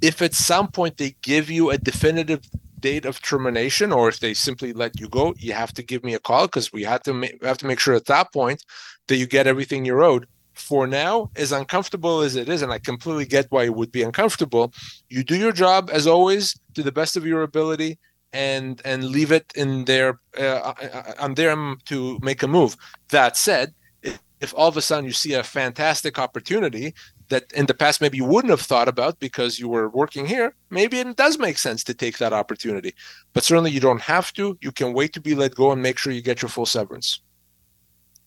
if 0.00 0.22
at 0.22 0.34
some 0.34 0.68
point 0.68 0.96
they 0.96 1.14
give 1.22 1.50
you 1.50 1.70
a 1.70 1.78
definitive 1.78 2.40
date 2.78 3.04
of 3.04 3.20
termination 3.20 3.92
or 3.92 4.08
if 4.08 4.20
they 4.20 4.32
simply 4.32 4.72
let 4.72 4.98
you 4.98 5.08
go 5.08 5.34
you 5.38 5.52
have 5.52 5.72
to 5.74 5.82
give 5.82 6.02
me 6.02 6.14
a 6.14 6.18
call 6.18 6.46
because 6.46 6.72
we 6.72 6.82
have 6.82 7.02
to 7.02 7.12
ma- 7.12 7.26
have 7.42 7.58
to 7.58 7.66
make 7.66 7.78
sure 7.78 7.94
at 7.94 8.06
that 8.06 8.32
point 8.32 8.64
that 9.08 9.16
you 9.16 9.26
get 9.26 9.46
everything 9.46 9.84
you're 9.84 10.02
owed. 10.02 10.26
For 10.54 10.86
now 10.86 11.30
as 11.36 11.52
uncomfortable 11.52 12.20
as 12.20 12.36
it 12.36 12.48
is 12.48 12.60
and 12.60 12.72
i 12.72 12.78
completely 12.78 13.24
get 13.24 13.46
why 13.50 13.64
it 13.64 13.74
would 13.74 13.92
be 13.92 14.02
uncomfortable 14.02 14.74
you 15.08 15.22
do 15.24 15.36
your 15.36 15.52
job 15.52 15.88
as 15.90 16.06
always 16.06 16.58
to 16.74 16.82
the 16.82 16.92
best 16.92 17.16
of 17.16 17.24
your 17.24 17.42
ability 17.42 17.98
and 18.32 18.80
and 18.84 19.04
leave 19.04 19.32
it 19.32 19.52
in 19.54 19.84
their 19.84 20.20
uh, 20.38 20.72
on 21.18 21.34
them 21.34 21.78
to 21.86 22.18
make 22.22 22.42
a 22.42 22.48
move. 22.48 22.76
That 23.10 23.36
said 23.36 23.74
if 24.02 24.54
all 24.56 24.68
of 24.68 24.76
a 24.76 24.82
sudden 24.82 25.04
you 25.04 25.12
see 25.12 25.34
a 25.34 25.42
fantastic 25.42 26.18
opportunity 26.18 26.94
that 27.30 27.50
in 27.52 27.66
the 27.66 27.74
past 27.74 28.00
maybe 28.00 28.18
you 28.18 28.24
wouldn't 28.24 28.50
have 28.50 28.60
thought 28.60 28.88
about 28.88 29.18
because 29.18 29.58
you 29.58 29.68
were 29.68 29.88
working 29.88 30.26
here, 30.26 30.54
maybe 30.68 30.98
it 30.98 31.16
does 31.16 31.38
make 31.38 31.58
sense 31.58 31.82
to 31.84 31.94
take 31.94 32.18
that 32.18 32.32
opportunity. 32.32 32.94
But 33.32 33.44
certainly 33.44 33.70
you 33.70 33.80
don't 33.80 34.02
have 34.02 34.32
to. 34.34 34.58
You 34.60 34.72
can 34.72 34.92
wait 34.92 35.12
to 35.14 35.20
be 35.20 35.34
let 35.34 35.54
go 35.54 35.72
and 35.72 35.82
make 35.82 35.98
sure 35.98 36.12
you 36.12 36.22
get 36.22 36.42
your 36.42 36.48
full 36.48 36.66
severance. 36.66 37.20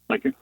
Thank 0.09 0.25
you. 0.25 0.33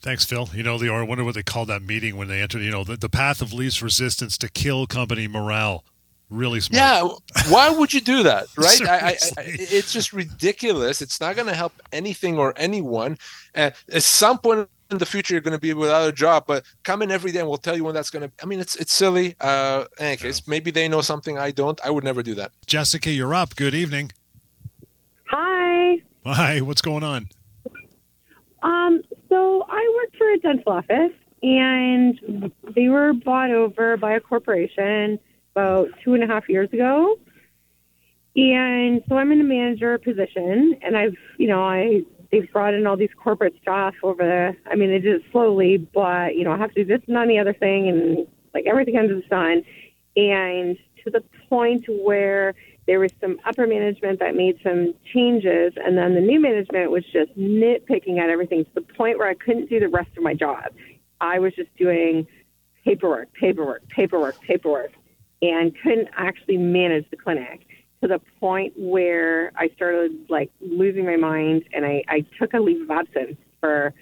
Thanks, 0.00 0.24
Phil. 0.24 0.48
You 0.52 0.64
know, 0.64 0.76
Lior, 0.78 1.00
I 1.00 1.02
wonder 1.04 1.22
what 1.22 1.36
they 1.36 1.44
called 1.44 1.68
that 1.68 1.82
meeting 1.82 2.16
when 2.16 2.26
they 2.26 2.42
entered, 2.42 2.62
you 2.62 2.72
know, 2.72 2.82
the, 2.82 2.96
the 2.96 3.08
path 3.08 3.40
of 3.40 3.52
least 3.52 3.82
resistance 3.82 4.36
to 4.38 4.48
kill 4.48 4.86
company 4.86 5.28
morale. 5.28 5.84
Really 6.28 6.60
smart. 6.60 6.78
Yeah, 6.80 7.08
why 7.50 7.68
would 7.68 7.92
you 7.92 8.00
do 8.00 8.22
that, 8.22 8.46
right? 8.56 8.80
I, 8.82 8.96
I, 8.96 9.08
I, 9.10 9.16
it's 9.46 9.92
just 9.92 10.14
ridiculous. 10.14 11.02
It's 11.02 11.20
not 11.20 11.36
going 11.36 11.46
to 11.46 11.54
help 11.54 11.74
anything 11.92 12.38
or 12.38 12.54
anyone. 12.56 13.18
Uh, 13.54 13.70
at 13.92 14.02
some 14.02 14.38
point 14.38 14.68
in 14.92 14.98
the 14.98 15.06
future, 15.06 15.34
you're 15.34 15.40
going 15.40 15.52
to 15.52 15.60
be 15.60 15.74
without 15.74 16.08
a 16.08 16.12
job, 16.12 16.44
but 16.46 16.64
come 16.84 17.02
in 17.02 17.10
every 17.10 17.32
day 17.32 17.40
and 17.40 17.48
we'll 17.48 17.58
tell 17.58 17.76
you 17.76 17.84
when 17.84 17.94
that's 17.94 18.10
going 18.10 18.28
to. 18.28 18.32
I 18.42 18.46
mean, 18.46 18.60
it's 18.60 18.76
it's 18.76 18.92
silly. 18.92 19.34
Uh, 19.40 19.86
in 19.98 20.06
any 20.06 20.16
case, 20.16 20.46
maybe 20.46 20.70
they 20.70 20.88
know 20.88 21.00
something 21.00 21.38
I 21.38 21.50
don't. 21.50 21.80
I 21.84 21.90
would 21.90 22.04
never 22.04 22.22
do 22.22 22.34
that. 22.36 22.52
Jessica, 22.66 23.10
you're 23.10 23.34
up. 23.34 23.56
Good 23.56 23.74
evening. 23.74 24.12
Hi. 25.24 26.02
Hi, 26.24 26.60
what's 26.60 26.82
going 26.82 27.02
on? 27.02 27.28
Um, 28.62 29.02
so 29.28 29.66
I 29.68 29.98
work 29.98 30.16
for 30.16 30.30
a 30.30 30.38
dental 30.38 30.72
office, 30.72 31.12
and 31.42 32.52
they 32.74 32.88
were 32.88 33.12
bought 33.12 33.50
over 33.50 33.96
by 33.96 34.12
a 34.12 34.20
corporation 34.20 35.18
about 35.56 35.88
two 36.04 36.14
and 36.14 36.22
a 36.22 36.26
half 36.26 36.48
years 36.48 36.72
ago. 36.72 37.18
And 38.36 39.02
so 39.08 39.16
I'm 39.16 39.32
in 39.32 39.40
a 39.40 39.44
manager 39.44 39.98
position, 39.98 40.76
and 40.82 40.96
I've, 40.96 41.16
you 41.38 41.48
know, 41.48 41.62
I 41.62 42.02
they've 42.32 42.50
brought 42.50 42.74
in 42.74 42.86
all 42.86 42.96
these 42.96 43.12
corporate 43.22 43.54
staff 43.60 43.94
over 44.02 44.24
there. 44.24 44.56
I 44.66 44.74
mean, 44.74 44.90
they 44.90 44.98
did 44.98 45.16
it 45.16 45.22
slowly, 45.30 45.76
but 45.76 46.34
you 46.34 46.44
know, 46.44 46.52
I 46.52 46.56
have 46.56 46.72
to 46.72 46.84
do 46.84 46.84
this 46.84 47.06
and 47.06 47.14
that 47.14 47.22
and 47.22 47.30
the 47.30 47.38
other 47.38 47.52
thing, 47.52 47.88
and 47.88 48.26
like 48.54 48.64
everything 48.66 48.96
under 48.96 49.14
the 49.14 49.22
sun. 49.28 49.62
And 50.16 50.76
to 51.04 51.10
the 51.10 51.22
point 51.48 51.84
where 51.88 52.54
there 52.86 52.98
was 52.98 53.12
some 53.20 53.38
upper 53.44 53.66
management 53.66 54.18
that 54.18 54.34
made 54.34 54.58
some 54.62 54.94
changes, 55.12 55.74
and 55.76 55.96
then 55.96 56.14
the 56.14 56.20
new 56.20 56.40
management 56.40 56.90
was 56.90 57.04
just 57.04 57.36
nitpicking 57.38 58.18
at 58.18 58.30
everything 58.30 58.64
to 58.64 58.70
the 58.74 58.80
point 58.80 59.18
where 59.18 59.28
I 59.28 59.34
couldn't 59.34 59.68
do 59.68 59.78
the 59.78 59.88
rest 59.88 60.10
of 60.16 60.22
my 60.22 60.34
job. 60.34 60.72
I 61.20 61.38
was 61.38 61.54
just 61.54 61.74
doing 61.76 62.26
paperwork, 62.84 63.32
paperwork, 63.34 63.88
paperwork, 63.88 64.40
paperwork, 64.40 64.92
and 65.40 65.72
couldn't 65.82 66.08
actually 66.16 66.56
manage 66.56 67.08
the 67.10 67.16
clinic 67.16 67.66
to 68.02 68.08
the 68.08 68.20
point 68.40 68.74
where 68.76 69.52
I 69.56 69.70
started 69.76 70.12
like 70.28 70.50
losing 70.60 71.06
my 71.06 71.16
mind, 71.16 71.64
and 71.72 71.86
I, 71.86 72.02
I 72.08 72.26
took 72.38 72.52
a 72.52 72.58
leave 72.58 72.82
of 72.82 72.90
absence 72.90 73.36
for. 73.60 73.94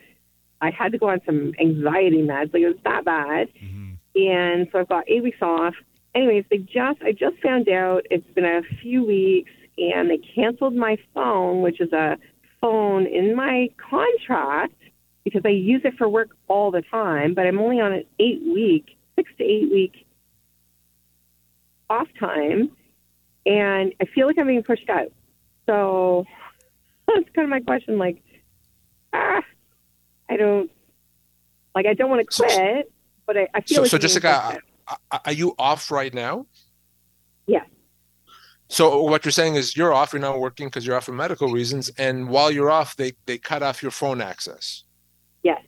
I 0.63 0.71
had 0.71 0.93
to 0.93 0.99
go 0.99 1.09
on 1.09 1.23
some 1.25 1.55
anxiety 1.59 2.19
meds, 2.19 2.53
like 2.53 2.63
it 2.63 2.69
was 2.69 2.77
that 2.85 3.05
bad, 3.07 3.49
mm-hmm. 3.55 3.93
and 4.15 4.69
so 4.71 4.81
I've 4.81 4.89
got 4.89 5.05
eight 5.09 5.23
weeks 5.23 5.41
off. 5.41 5.75
Anyways, 6.15 6.45
they 6.51 6.59
just 6.59 7.01
I 7.03 7.13
just 7.13 7.37
found 7.43 7.69
out 7.69 8.03
it's 8.11 8.27
been 8.35 8.45
a 8.45 8.61
few 8.83 9.05
weeks, 9.05 9.51
and 9.79 10.11
they 10.11 10.19
canceled 10.19 10.75
my 10.75 10.99
phone, 11.15 11.63
which 11.63 11.81
is 11.81 11.93
a 11.93 12.19
phone 12.61 13.07
in 13.07 13.35
my 13.35 13.71
contract 13.79 14.75
because 15.25 15.43
I 15.45 15.51
use 15.51 15.83
it 15.85 15.95
for 15.97 16.09
work 16.09 16.31
all 16.49 16.71
the 16.71 16.83
time, 16.83 17.35
but 17.35 17.47
I'm 17.47 17.59
only 17.59 17.81
on 17.81 17.93
an 17.93 18.05
eight 18.19 18.43
week, 18.43 18.97
six 19.17 19.31
to 19.39 19.45
eight 19.45 19.71
week 19.71 20.07
off 21.89 22.09
time, 22.19 22.71
and 23.47 23.93
I 24.01 24.05
feel 24.07 24.27
like 24.27 24.39
I'm 24.39 24.47
being 24.47 24.63
pushed 24.63 24.89
out. 24.89 25.13
So 25.67 26.25
that's 27.07 27.29
kind 27.35 27.45
of 27.45 27.51
my 27.51 27.61
question. 27.61 27.99
Like, 27.99 28.23
ah, 29.13 29.43
I 30.29 30.37
don't 30.37 30.71
like 31.75 31.87
I 31.87 31.95
don't 31.95 32.11
want 32.11 32.29
to 32.29 32.35
So- 32.35 32.45
quit, 32.45 32.93
but 33.27 33.37
I, 33.37 33.49
I 33.55 33.61
feel 33.61 33.77
So, 33.77 33.83
like 33.83 33.91
so 33.91 33.97
I'm 33.97 34.01
being 34.01 34.09
Jessica, 34.09 34.29
out. 34.29 34.59
are- 35.13 35.21
are 35.27 35.33
you 35.33 35.55
off 35.59 35.91
right 35.91 36.13
now? 36.13 36.47
Yes. 37.47 37.67
So 38.69 39.03
what 39.03 39.25
you're 39.25 39.33
saying 39.33 39.57
is 39.57 39.77
you're 39.77 39.93
off. 39.93 40.13
You're 40.13 40.21
not 40.21 40.39
working 40.39 40.69
because 40.69 40.87
you're 40.87 40.97
off 40.97 41.05
for 41.05 41.13
medical 41.13 41.49
reasons, 41.51 41.91
and 41.99 42.29
while 42.29 42.51
you're 42.53 42.71
off, 42.71 42.95
they 42.97 43.13
they 43.27 43.37
cut 43.39 43.63
off 43.63 43.83
your 43.83 43.91
phone 43.91 44.21
access. 44.21 44.85
Yes, 45.43 45.61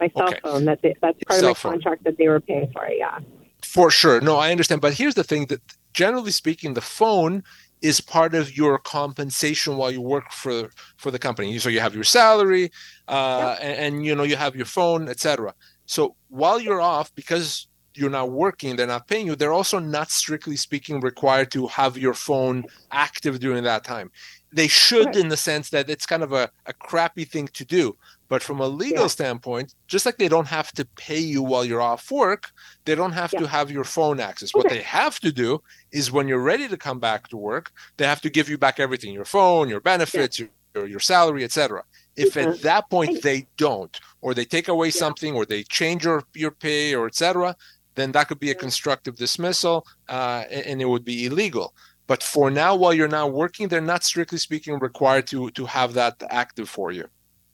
my 0.00 0.10
cell 0.16 0.28
Okay. 0.28 0.40
phone. 0.42 0.64
That's 0.64 0.80
it. 0.82 0.96
That's 1.00 1.16
part 1.28 1.38
Cell 1.40 1.50
of 1.50 1.56
my 1.56 1.60
phone. 1.60 1.72
contract 1.74 2.04
that 2.04 2.18
they 2.18 2.26
were 2.28 2.40
paying 2.40 2.70
for. 2.72 2.88
Yeah. 2.88 3.20
For 3.62 3.90
sure. 3.90 4.20
No, 4.20 4.36
I 4.36 4.50
understand. 4.50 4.80
But 4.80 4.94
here's 4.94 5.14
the 5.14 5.22
thing 5.24 5.46
that 5.46 5.60
generally 5.94 6.30
speaking, 6.32 6.74
the 6.74 6.80
phone 6.80 7.42
is 7.82 8.00
part 8.00 8.34
of 8.34 8.56
your 8.56 8.78
compensation 8.78 9.76
while 9.76 9.90
you 9.90 10.00
work 10.00 10.32
for 10.32 10.70
for 10.96 11.10
the 11.10 11.18
company. 11.18 11.58
So 11.58 11.68
you 11.68 11.80
have 11.80 11.94
your 11.94 12.04
salary, 12.04 12.70
uh, 13.08 13.56
and, 13.60 13.76
and 13.96 14.06
you 14.06 14.14
know 14.14 14.22
you 14.24 14.36
have 14.36 14.56
your 14.56 14.66
phone, 14.66 15.08
etc. 15.08 15.54
So 15.86 16.16
while 16.28 16.60
you're 16.60 16.80
off, 16.80 17.14
because 17.14 17.66
you're 17.94 18.10
not 18.10 18.32
working, 18.32 18.74
they're 18.76 18.86
not 18.88 19.06
paying 19.06 19.26
you, 19.26 19.36
they're 19.36 19.52
also 19.52 19.78
not 19.78 20.10
strictly 20.10 20.56
speaking 20.56 21.00
required 21.00 21.50
to 21.52 21.66
have 21.68 21.96
your 21.96 22.14
phone 22.14 22.64
active 22.90 23.38
during 23.38 23.62
that 23.64 23.84
time. 23.84 24.10
They 24.52 24.66
should, 24.68 25.06
Right. 25.06 25.16
in 25.16 25.28
the 25.28 25.36
sense 25.36 25.70
that 25.70 25.88
it's 25.88 26.06
kind 26.06 26.22
of 26.24 26.32
a, 26.32 26.50
a 26.66 26.72
crappy 26.72 27.24
thing 27.24 27.48
to 27.52 27.64
do. 27.64 27.96
But 28.34 28.42
from 28.42 28.58
a 28.58 28.66
legal 28.66 29.04
Yeah. 29.04 29.16
standpoint, 29.18 29.74
just 29.86 30.04
like 30.04 30.18
they 30.18 30.26
don't 30.26 30.48
have 30.48 30.72
to 30.72 30.84
pay 30.96 31.20
you 31.20 31.40
while 31.40 31.64
you're 31.64 31.80
off 31.80 32.10
work, 32.10 32.50
they 32.84 32.96
don't 32.96 33.12
have 33.12 33.30
to 33.36 33.46
have 33.46 33.70
your 33.70 33.84
phone 33.84 34.18
access. 34.18 34.56
What 34.56 34.68
they 34.68 34.82
have 34.82 35.20
to 35.20 35.30
do 35.30 35.62
is 35.92 36.10
when 36.10 36.26
you're 36.26 36.42
ready 36.52 36.66
to 36.66 36.76
come 36.76 36.98
back 36.98 37.28
to 37.28 37.36
work, 37.36 37.70
they 37.96 38.06
have 38.12 38.20
to 38.22 38.30
give 38.36 38.48
you 38.48 38.58
back 38.58 38.80
everything 38.80 39.14
your 39.14 39.24
phone, 39.36 39.68
your 39.68 39.78
benefits, 39.92 40.40
your, 40.40 40.48
your, 40.74 40.86
your 40.88 40.98
salary, 40.98 41.44
etc. 41.44 41.84
If 42.16 42.34
Yeah. 42.34 42.48
at 42.48 42.62
that 42.62 42.90
point 42.90 43.22
they 43.22 43.46
don't, 43.56 43.94
or 44.20 44.34
they 44.34 44.44
take 44.44 44.66
away 44.66 44.90
something, 44.90 45.32
or 45.36 45.46
they 45.46 45.62
change 45.62 46.04
your, 46.04 46.24
your 46.34 46.50
pay, 46.50 46.92
or 46.92 47.06
etc., 47.06 47.54
then 47.94 48.10
that 48.12 48.26
could 48.26 48.40
be 48.40 48.50
a 48.50 48.56
constructive 48.66 49.14
dismissal 49.14 49.86
uh, 50.08 50.42
and, 50.50 50.66
and 50.66 50.82
it 50.82 50.88
would 50.92 51.04
be 51.04 51.26
illegal. 51.26 51.72
But 52.08 52.20
for 52.24 52.50
now, 52.50 52.74
while 52.74 52.92
you're 52.92 53.16
not 53.20 53.32
working, 53.32 53.68
they're 53.68 53.80
not 53.94 54.02
strictly 54.02 54.38
speaking 54.38 54.74
required 54.80 55.28
to 55.28 55.50
to 55.52 55.66
have 55.66 55.90
that 55.94 56.14
active 56.30 56.68
for 56.68 56.90
you. 56.90 57.06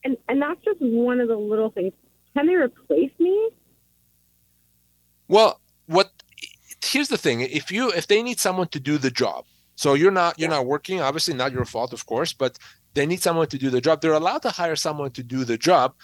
And 0.04 0.16
and 0.28 0.40
that's 0.40 0.62
just 0.64 0.80
one 0.80 1.20
of 1.20 1.28
the 1.28 1.36
little 1.36 1.70
things. 1.70 1.92
Can 2.34 2.46
they 2.46 2.54
replace 2.54 3.12
me? 3.18 3.50
Well, 5.28 5.60
what 5.86 6.10
here's 6.84 7.08
the 7.08 7.18
thing: 7.18 7.40
if 7.42 7.70
you 7.70 7.90
if 7.90 8.06
they 8.06 8.22
need 8.22 8.40
someone 8.40 8.68
to 8.68 8.80
do 8.80 8.98
the 8.98 9.10
job, 9.10 9.44
so 9.76 9.94
you're 9.94 10.10
not 10.10 10.38
you're 10.38 10.50
Yeah. 10.50 10.56
not 10.56 10.66
working, 10.66 11.00
obviously 11.00 11.34
not 11.34 11.52
your 11.52 11.64
fault, 11.64 11.92
of 11.92 12.06
course, 12.06 12.32
but 12.32 12.58
they 12.94 13.06
need 13.06 13.22
someone 13.22 13.46
to 13.48 13.58
do 13.58 13.70
the 13.70 13.80
job. 13.80 14.00
They're 14.00 14.12
allowed 14.14 14.42
to 14.42 14.50
hire 14.50 14.76
someone 14.76 15.10
to 15.12 15.22
do 15.22 15.44
the 15.44 15.58
job. 15.58 15.94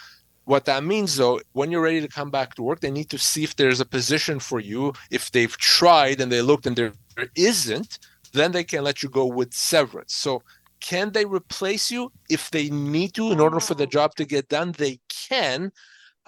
What 0.44 0.66
that 0.66 0.84
means, 0.84 1.16
though, 1.16 1.40
when 1.52 1.72
you're 1.72 1.82
ready 1.82 2.00
to 2.00 2.06
come 2.08 2.30
back 2.30 2.54
to 2.54 2.62
work, 2.62 2.78
they 2.80 2.92
need 2.92 3.10
to 3.10 3.18
see 3.18 3.42
if 3.42 3.56
there's 3.56 3.80
a 3.80 3.84
position 3.84 4.38
for 4.38 4.60
you. 4.60 4.92
If 5.10 5.32
they've 5.32 5.56
tried 5.56 6.20
and 6.20 6.30
they 6.30 6.40
looked 6.40 6.66
and 6.66 6.76
there, 6.76 6.92
there 7.16 7.30
isn't, 7.34 7.98
then 8.32 8.52
they 8.52 8.62
can 8.62 8.84
let 8.84 9.02
you 9.02 9.08
go 9.08 9.26
with 9.26 9.52
severance. 9.52 10.14
So, 10.14 10.42
can 10.86 11.10
they 11.10 11.24
replace 11.24 11.90
you 11.90 12.12
if 12.30 12.50
they 12.52 12.70
need 12.70 13.12
to 13.14 13.32
in 13.32 13.40
order 13.40 13.58
for 13.58 13.74
the 13.74 13.88
job 13.88 14.14
to 14.14 14.24
get 14.24 14.48
done? 14.48 14.70
They 14.70 15.00
can, 15.08 15.72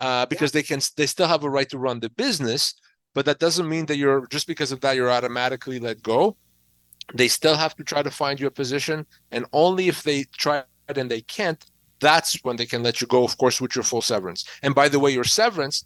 uh, 0.01 0.27
because 0.27 0.51
they 0.51 0.65
can. 0.65 0.81
They 0.97 1.07
still 1.07 1.29
have 1.29 1.45
a 1.45 1.51
right 1.51 1.69
to 1.71 1.79
run 1.79 2.01
the 2.01 2.11
business, 2.11 2.75
but 3.15 3.25
that 3.27 3.39
doesn't 3.39 3.69
mean 3.69 3.87
that 3.87 3.99
you're 3.99 4.27
just 4.27 4.49
because 4.49 4.73
of 4.73 4.81
that 4.81 4.97
you're 4.97 5.13
automatically 5.13 5.79
let 5.79 6.03
go. 6.03 6.37
They 7.15 7.29
still 7.29 7.55
have 7.55 7.77
to 7.77 7.85
try 7.85 8.03
to 8.03 8.11
find 8.11 8.41
you 8.41 8.49
a 8.49 8.51
position, 8.51 9.07
and 9.31 9.47
only 9.53 9.87
if 9.87 10.03
they 10.03 10.25
try 10.37 10.65
and 10.89 11.09
they 11.09 11.21
can't, 11.21 11.65
that's 12.01 12.35
when 12.43 12.57
they 12.57 12.67
can 12.67 12.83
let 12.83 13.01
you 13.01 13.07
go. 13.07 13.23
Of 13.23 13.39
course, 13.39 13.61
with 13.61 13.77
your 13.77 13.85
full 13.85 14.03
severance. 14.03 14.45
And 14.65 14.75
by 14.75 14.89
the 14.89 14.99
way, 14.99 15.13
your 15.13 15.31
severance 15.41 15.85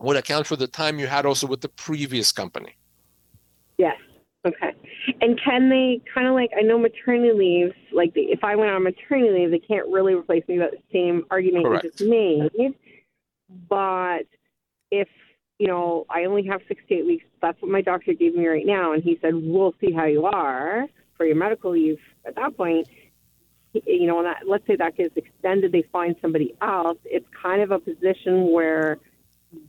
would 0.00 0.18
account 0.18 0.46
for 0.46 0.56
the 0.56 0.66
time 0.66 0.98
you 0.98 1.06
had 1.06 1.24
also 1.24 1.46
with 1.46 1.62
the 1.62 1.70
previous 1.70 2.30
company. 2.30 2.76
Yes. 3.78 3.96
Okay. 4.44 4.72
And 5.20 5.40
can 5.40 5.68
they 5.68 6.00
kind 6.12 6.28
of 6.28 6.34
like 6.34 6.50
I 6.56 6.62
know 6.62 6.78
maternity 6.78 7.32
leaves, 7.32 7.74
like 7.92 8.14
the, 8.14 8.20
if 8.22 8.44
I 8.44 8.56
went 8.56 8.70
on 8.70 8.84
maternity 8.84 9.32
leave, 9.32 9.50
they 9.50 9.58
can't 9.58 9.88
really 9.88 10.14
replace 10.14 10.44
me. 10.48 10.58
That 10.58 10.74
same 10.92 11.24
argument 11.30 11.66
Correct. 11.66 11.84
you 11.84 11.90
just 11.90 12.02
made. 12.04 12.74
But 13.68 14.26
if 14.90 15.08
you 15.58 15.66
know 15.66 16.06
I 16.08 16.24
only 16.24 16.46
have 16.46 16.60
six 16.68 16.82
to 16.88 16.94
eight 16.94 17.06
weeks, 17.06 17.24
that's 17.40 17.60
what 17.60 17.70
my 17.70 17.80
doctor 17.80 18.12
gave 18.12 18.34
me 18.34 18.46
right 18.46 18.66
now, 18.66 18.92
and 18.92 19.02
he 19.02 19.18
said 19.20 19.34
we'll 19.34 19.74
see 19.80 19.92
how 19.92 20.04
you 20.04 20.24
are 20.26 20.86
for 21.16 21.26
your 21.26 21.36
medical 21.36 21.72
leave. 21.72 21.98
At 22.24 22.36
that 22.36 22.56
point, 22.56 22.86
you 23.72 24.06
know, 24.06 24.18
and 24.18 24.26
that, 24.26 24.42
let's 24.46 24.66
say 24.66 24.76
that 24.76 24.96
gets 24.96 25.16
extended, 25.16 25.72
they 25.72 25.84
find 25.92 26.14
somebody 26.20 26.54
else. 26.62 26.98
It's 27.04 27.26
kind 27.40 27.62
of 27.62 27.70
a 27.70 27.78
position 27.78 28.52
where 28.52 28.98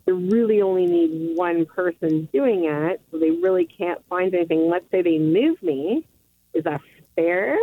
they 0.05 0.11
really 0.11 0.61
only 0.61 0.85
need 0.85 1.37
one 1.37 1.65
person 1.65 2.27
doing 2.33 2.65
it, 2.65 3.01
so 3.11 3.17
they 3.17 3.31
really 3.31 3.65
can't 3.65 4.01
find 4.07 4.33
anything. 4.33 4.69
Let's 4.69 4.89
say 4.91 5.01
they 5.01 5.19
move 5.19 5.61
me. 5.61 6.05
Is 6.53 6.63
that 6.65 6.81
fair? 7.15 7.57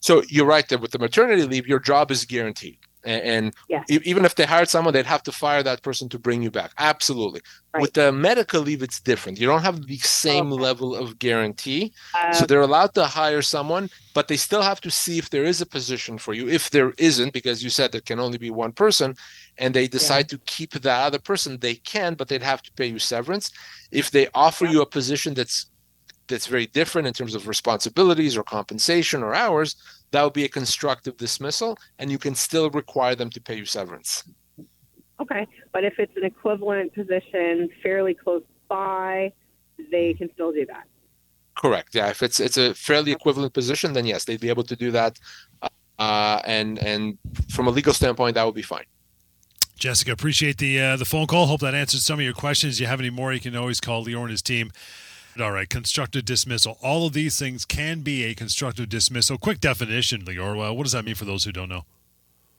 So 0.00 0.22
you're 0.28 0.46
right 0.46 0.68
that 0.68 0.80
with 0.80 0.92
the 0.92 0.98
maternity 0.98 1.44
leave, 1.44 1.66
your 1.66 1.78
job 1.78 2.10
is 2.10 2.24
guaranteed. 2.24 2.78
A- 3.04 3.08
And 3.26 3.54
Yes. 3.68 3.84
e- 3.90 4.00
even 4.04 4.24
if 4.24 4.34
they 4.34 4.44
hired 4.44 4.68
someone, 4.68 4.92
they'd 4.92 5.06
have 5.06 5.22
to 5.24 5.32
fire 5.32 5.62
that 5.62 5.82
person 5.82 6.08
to 6.10 6.18
bring 6.18 6.42
you 6.42 6.50
back. 6.50 6.72
Absolutely. 6.78 7.40
Right. 7.72 7.80
With 7.80 7.94
the 7.94 8.12
medical 8.12 8.60
leave, 8.60 8.82
it's 8.82 9.00
different. 9.00 9.38
You 9.40 9.46
don't 9.46 9.62
have 9.62 9.86
the 9.86 9.96
same 9.98 10.52
Okay. 10.52 10.62
level 10.62 10.94
of 10.94 11.18
guarantee. 11.18 11.92
Uh, 12.14 12.32
so 12.32 12.44
they're 12.46 12.60
allowed 12.60 12.92
to 12.94 13.06
hire 13.06 13.42
someone, 13.42 13.88
but 14.12 14.28
they 14.28 14.36
still 14.36 14.62
have 14.62 14.80
to 14.82 14.90
see 14.90 15.16
if 15.18 15.30
there 15.30 15.44
is 15.44 15.60
a 15.60 15.66
position 15.66 16.18
for 16.18 16.34
you. 16.34 16.48
If 16.48 16.70
there 16.70 16.92
isn't, 16.98 17.32
because 17.32 17.62
you 17.64 17.70
said 17.70 17.92
there 17.92 18.00
can 18.00 18.20
only 18.20 18.38
be 18.38 18.50
one 18.50 18.72
person, 18.72 19.14
and 19.56 19.72
they 19.74 19.88
decide 19.88 20.28
to 20.30 20.38
keep 20.46 20.72
that 20.72 21.06
other 21.06 21.18
person, 21.18 21.58
they 21.58 21.76
can, 21.76 22.14
but 22.14 22.28
they'd 22.28 22.42
have 22.42 22.62
to 22.62 22.72
pay 22.72 22.86
you 22.86 22.98
severance. 22.98 23.50
If 23.90 24.10
they 24.10 24.28
offer 24.34 24.64
Yeah. 24.66 24.72
you 24.72 24.80
a 24.82 24.86
position 24.86 25.34
that's 25.34 25.66
that's 26.30 26.46
very 26.46 26.66
different 26.66 27.06
in 27.06 27.12
terms 27.12 27.34
of 27.34 27.46
responsibilities 27.46 28.36
or 28.36 28.42
compensation 28.42 29.22
or 29.22 29.34
hours, 29.34 29.76
that 30.12 30.22
would 30.22 30.32
be 30.32 30.44
a 30.44 30.48
constructive 30.48 31.16
dismissal, 31.16 31.76
and 31.98 32.10
you 32.10 32.18
can 32.18 32.34
still 32.34 32.70
require 32.70 33.14
them 33.14 33.30
to 33.30 33.40
pay 33.40 33.56
you 33.56 33.66
severance. 33.66 34.24
okay, 35.20 35.46
but 35.72 35.84
if 35.84 35.98
it's 35.98 36.16
an 36.16 36.24
equivalent 36.24 36.94
position 36.94 37.68
fairly 37.82 38.14
close 38.14 38.42
by, 38.68 39.32
they 39.90 40.14
can 40.14 40.32
still 40.32 40.52
do 40.52 40.64
that. 40.66 40.84
Correct. 41.56 41.94
Yeah. 41.94 42.08
If 42.08 42.22
it's 42.22 42.40
it's 42.40 42.56
a 42.56 42.74
fairly 42.74 43.12
equivalent 43.12 43.52
position, 43.52 43.92
then 43.92 44.06
yes, 44.06 44.24
they'd 44.24 44.40
be 44.40 44.48
able 44.48 44.62
to 44.64 44.76
do 44.76 44.90
that. 44.92 45.18
Uh, 45.98 46.40
and 46.46 46.78
and 46.78 47.18
from 47.50 47.66
a 47.66 47.70
legal 47.70 47.92
standpoint, 47.92 48.34
that 48.36 48.46
would 48.46 48.54
be 48.54 48.62
fine. 48.62 48.84
Jessica, 49.76 50.12
appreciate 50.12 50.58
the 50.58 50.80
uh, 50.80 50.96
the 50.96 51.04
phone 51.04 51.26
call. 51.26 51.46
Hope 51.46 51.60
that 51.60 51.74
answered 51.74 52.00
some 52.00 52.18
of 52.18 52.24
your 52.24 52.32
questions. 52.32 52.80
you 52.80 52.86
have 52.86 53.00
any 53.00 53.10
more, 53.10 53.32
you 53.32 53.40
can 53.40 53.56
always 53.56 53.80
call 53.80 54.04
Lior 54.04 54.22
and 54.22 54.30
his 54.30 54.42
team. 54.42 54.70
All 55.38 55.52
right, 55.52 55.68
constructive 55.68 56.24
dismissal. 56.24 56.76
All 56.82 57.06
of 57.06 57.12
these 57.12 57.38
things 57.38 57.64
can 57.64 58.00
be 58.00 58.24
a 58.24 58.34
constructive 58.34 58.88
dismissal. 58.88 59.38
Quick 59.38 59.60
definition, 59.60 60.24
Lior. 60.24 60.56
Well, 60.56 60.76
what 60.76 60.82
does 60.82 60.92
that 60.92 61.04
mean 61.04 61.14
for 61.14 61.24
those 61.24 61.44
who 61.44 61.52
don't 61.52 61.68
know? 61.68 61.84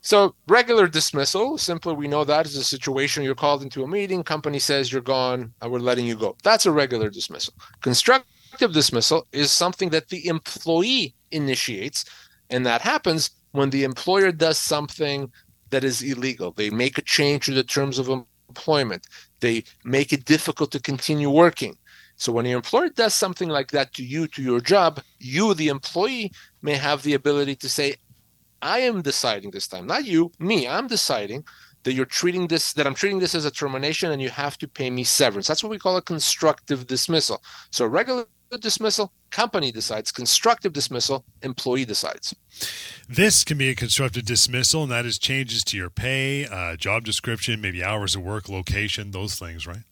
So 0.02 0.34
regular 0.48 0.88
dismissal, 0.88 1.60
simply 1.60 1.94
we 1.94 2.08
know 2.08 2.24
that 2.24 2.48
is 2.48 2.56
a 2.56 2.64
situation 2.64 3.24
you're 3.24 3.36
called 3.36 3.62
into 3.62 3.84
a 3.84 3.88
meeting, 3.88 4.24
company 4.24 4.58
says 4.58 4.92
you're 4.92 5.02
gone, 5.02 5.54
and 5.62 5.72
we're 5.72 5.80
letting 5.80 6.08
you 6.08 6.16
go. 6.16 6.36
That's 6.44 6.66
a 6.66 6.72
regular 6.72 7.10
dismissal. 7.10 7.54
Constructive 7.82 8.74
dismissal 8.74 9.28
is 9.32 9.52
something 9.52 9.90
that 9.90 10.10
the 10.10 10.28
employee 10.28 11.14
initiates, 11.32 12.06
and 12.50 12.66
that 12.66 12.82
happens 12.82 13.30
when 13.52 13.70
the 13.70 13.84
employer 13.84 14.32
does 14.32 14.58
something 14.58 15.32
that 15.70 15.84
is 15.84 16.02
illegal. 16.02 16.52
They 16.52 16.72
make 16.72 16.98
a 16.98 17.04
change 17.04 17.46
to 17.46 17.54
the 17.54 17.64
terms 17.64 18.00
of 18.00 18.10
employment. 18.10 19.06
They 19.40 19.64
make 19.84 20.14
it 20.14 20.26
difficult 20.26 20.72
to 20.72 20.80
continue 20.80 21.30
working. 21.30 21.78
So 22.22 22.32
when 22.32 22.46
your 22.46 22.58
employer 22.58 22.90
does 22.90 23.16
something 23.16 23.50
like 23.50 23.72
that 23.72 23.96
to 23.96 24.04
you, 24.04 24.28
to 24.28 24.44
your 24.44 24.62
job, 24.62 25.02
you, 25.18 25.56
the 25.56 25.70
employee, 25.70 26.32
may 26.62 26.76
have 26.76 27.02
the 27.02 27.16
ability 27.16 27.56
to 27.56 27.68
say, 27.68 27.96
I 28.62 28.82
am 28.82 29.02
deciding 29.02 29.50
this 29.50 29.68
time, 29.68 29.88
not 29.88 30.06
you, 30.06 30.32
me. 30.38 30.68
I'm 30.68 30.86
deciding 30.86 31.44
that 31.82 31.94
you're 31.94 32.06
treating 32.06 32.46
this, 32.46 32.74
that 32.74 32.86
I'm 32.86 32.94
treating 32.94 33.18
this 33.18 33.34
as 33.34 33.46
a 33.46 33.50
termination, 33.50 34.12
and 34.12 34.22
you 34.22 34.30
have 34.30 34.60
to 34.60 34.68
pay 34.68 34.92
me 34.92 35.04
severance. 35.04 35.48
That's 35.48 35.64
what 35.64 35.72
we 35.72 35.80
call 35.80 35.98
a 35.98 36.02
constructive 36.04 36.86
dismissal. 36.86 37.42
So 37.72 37.88
regular 37.88 38.28
dismissal, 38.60 39.12
company 39.32 39.72
decides. 39.72 40.12
Constructive 40.12 40.74
dismissal, 40.74 41.26
employee 41.42 41.86
decides. 41.86 42.36
This 43.10 43.44
can 43.44 43.58
be 43.58 43.70
a 43.70 43.76
constructive 43.76 44.26
dismissal, 44.26 44.84
and 44.84 44.92
that 44.92 45.08
is 45.08 45.18
changes 45.18 45.64
to 45.64 45.76
your 45.76 45.90
pay, 45.90 46.46
uh, 46.46 46.76
job 46.76 47.04
description, 47.04 47.62
maybe 47.62 47.84
hours 47.84 48.16
of 48.16 48.22
work, 48.22 48.48
location, 48.48 49.10
those 49.10 49.40
things, 49.40 49.66
right? 49.66 49.86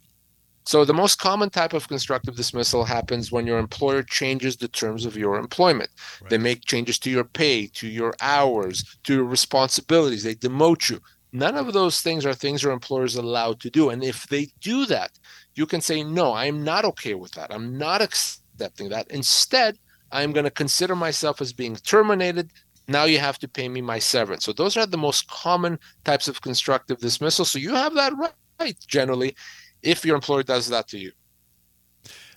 So 0.69 0.85
the 0.85 0.93
most 0.93 1.17
common 1.17 1.49
type 1.49 1.73
of 1.73 1.87
constructive 1.87 2.35
dismissal 2.35 2.83
happens 2.83 3.31
when 3.31 3.47
your 3.47 3.57
employer 3.57 4.03
changes 4.03 4.55
the 4.55 4.67
terms 4.67 5.03
of 5.03 5.17
your 5.17 5.39
employment. 5.39 5.89
They 6.29 6.37
make 6.37 6.63
changes 6.63 6.99
to 6.99 7.09
your 7.09 7.23
pay, 7.23 7.65
to 7.73 7.87
your 7.87 8.13
hours, 8.21 8.83
to 9.05 9.15
your 9.15 9.23
responsibilities. 9.23 10.21
They 10.21 10.35
demote 10.35 10.87
you. 10.87 10.99
None 11.31 11.55
of 11.55 11.73
those 11.73 12.01
things 12.01 12.23
are 12.23 12.35
things 12.35 12.61
your 12.61 12.71
employer 12.71 13.05
is 13.05 13.15
allowed 13.15 13.59
to 13.61 13.71
do. 13.71 13.89
And 13.89 14.03
if 14.03 14.27
they 14.27 14.49
do 14.61 14.85
that, 14.85 15.09
you 15.55 15.65
can 15.65 15.81
say, 15.81 16.03
no, 16.03 16.33
I'm 16.33 16.63
not 16.63 16.85
okay 16.85 17.15
with 17.15 17.31
that. 17.31 17.51
I'm 17.51 17.75
not 17.75 18.03
accepting 18.03 18.89
that. 18.89 19.09
Instead, 19.09 19.79
I'm 20.11 20.33
going 20.33 20.43
to 20.43 20.51
consider 20.51 20.95
myself 20.95 21.41
as 21.41 21.51
being 21.51 21.77
terminated. 21.77 22.51
Now 22.87 23.05
you 23.05 23.17
have 23.17 23.39
to 23.39 23.47
pay 23.47 23.69
me 23.69 23.81
my 23.81 23.97
severance. 23.97 24.45
So 24.45 24.53
those 24.53 24.77
are 24.77 24.85
the 24.85 24.99
most 24.99 25.27
common 25.29 25.79
types 26.03 26.27
of 26.27 26.41
constructive 26.41 26.99
dismissal. 26.99 27.43
So 27.43 27.57
you 27.57 27.73
have 27.73 27.95
that 27.95 28.13
right 28.59 28.75
generally 28.85 29.35
if 29.81 30.05
your 30.05 30.15
employer 30.15 30.43
does 30.43 30.67
that 30.69 30.87
to 30.89 30.97
you. 30.97 31.11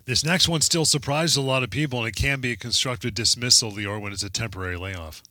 This 0.05 0.25
next 0.25 0.49
one 0.49 0.61
still 0.63 0.85
surprises 0.85 1.37
a 1.37 1.43
lot 1.43 1.63
of 1.63 1.71
people, 1.71 2.01
and 2.01 2.09
it 2.09 2.17
can 2.17 2.41
be 2.41 2.51
a 2.53 2.57
constructive 2.57 3.15
dismissal, 3.15 3.71
Lior, 3.71 4.01
when 4.01 4.13
it's 4.13 4.25
a 4.25 4.31
temporary 4.31 4.77
layoff. 4.77 5.23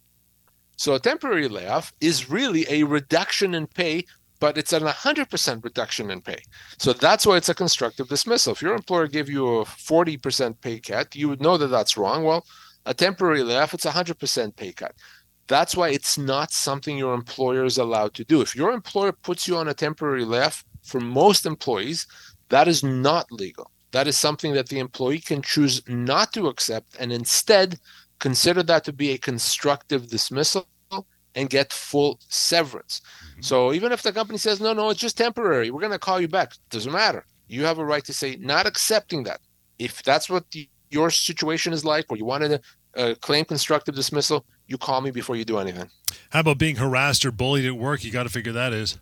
So 0.77 0.95
a 0.95 0.99
temporary 0.99 1.49
layoff 1.49 1.93
is 1.99 2.29
really 2.29 2.65
a 2.69 2.83
reduction 2.83 3.53
in 3.53 3.67
pay, 3.67 4.05
but 4.39 4.57
it's 4.57 4.73
an 4.73 4.83
100% 4.83 5.63
reduction 5.63 6.09
in 6.09 6.21
pay. 6.21 6.39
So 6.79 6.93
that's 6.93 7.25
why 7.25 7.37
it's 7.37 7.49
a 7.49 7.53
constructive 7.53 8.07
dismissal. 8.07 8.53
If 8.53 8.61
your 8.61 8.73
employer 8.73 9.07
gave 9.07 9.29
you 9.29 9.59
a 9.59 9.65
40% 9.65 10.59
pay 10.61 10.79
cut, 10.79 11.15
you 11.15 11.27
would 11.27 11.41
know 11.41 11.57
that 11.57 11.67
that's 11.67 11.97
wrong. 11.97 12.23
Well, 12.23 12.45
a 12.85 12.93
temporary 12.93 13.43
layoff, 13.43 13.73
it's 13.73 13.85
a 13.85 13.91
100% 13.91 14.55
pay 14.55 14.71
cut. 14.71 14.95
That's 15.47 15.75
why 15.75 15.89
it's 15.89 16.17
not 16.17 16.51
something 16.51 16.97
your 16.97 17.13
employer 17.13 17.65
is 17.65 17.77
allowed 17.77 18.13
to 18.15 18.23
do. 18.23 18.41
If 18.41 18.55
your 18.55 18.71
employer 18.71 19.11
puts 19.11 19.47
you 19.47 19.57
on 19.57 19.67
a 19.67 19.73
temporary 19.73 20.23
layoff, 20.23 20.63
for 20.83 20.99
most 20.99 21.45
employees, 21.45 22.07
That 22.51 22.67
is 22.67 22.83
not 22.83 23.31
legal. 23.31 23.71
That 23.91 24.07
is 24.07 24.17
something 24.17 24.53
that 24.53 24.67
the 24.67 24.79
employee 24.79 25.19
can 25.19 25.41
choose 25.41 25.81
not 25.87 26.33
to 26.33 26.47
accept 26.47 26.95
and 26.99 27.11
instead 27.11 27.79
consider 28.19 28.61
that 28.63 28.83
to 28.85 28.93
be 28.93 29.11
a 29.11 29.17
constructive 29.17 30.09
dismissal 30.09 30.67
and 31.33 31.49
get 31.49 31.71
full 31.71 32.19
severance. 32.27 33.01
So 33.39 33.71
even 33.71 33.93
if 33.93 34.01
the 34.01 34.11
company 34.11 34.37
says, 34.37 34.59
no, 34.59 34.73
no, 34.73 34.89
it's 34.89 34.99
just 34.99 35.17
temporary, 35.17 35.71
we're 35.71 35.79
going 35.79 35.93
to 35.93 35.99
call 35.99 36.19
you 36.19 36.27
back, 36.27 36.53
doesn't 36.69 36.91
matter. 36.91 37.25
You 37.47 37.63
have 37.63 37.79
a 37.79 37.85
right 37.85 38.03
to 38.03 38.13
say, 38.13 38.35
not 38.39 38.67
accepting 38.67 39.23
that. 39.23 39.39
If 39.79 40.03
that's 40.03 40.29
what 40.29 40.51
the, 40.51 40.69
your 40.89 41.09
situation 41.09 41.71
is 41.71 41.85
like, 41.85 42.05
or 42.09 42.17
you 42.17 42.25
wanted 42.25 42.49
to 42.49 43.01
uh, 43.01 43.15
claim 43.21 43.45
constructive 43.45 43.95
dismissal, 43.95 44.45
you 44.67 44.77
call 44.77 44.99
me 44.99 45.09
before 45.09 45.37
you 45.37 45.45
do 45.45 45.57
anything. 45.57 45.89
How 46.31 46.41
about 46.41 46.57
being 46.57 46.75
harassed 46.75 47.25
or 47.25 47.31
bullied 47.31 47.65
at 47.65 47.75
work? 47.77 48.03
You 48.03 48.11
got 48.11 48.23
to 48.23 48.29
figure 48.29 48.51
that 48.51 48.73
is. 48.73 48.99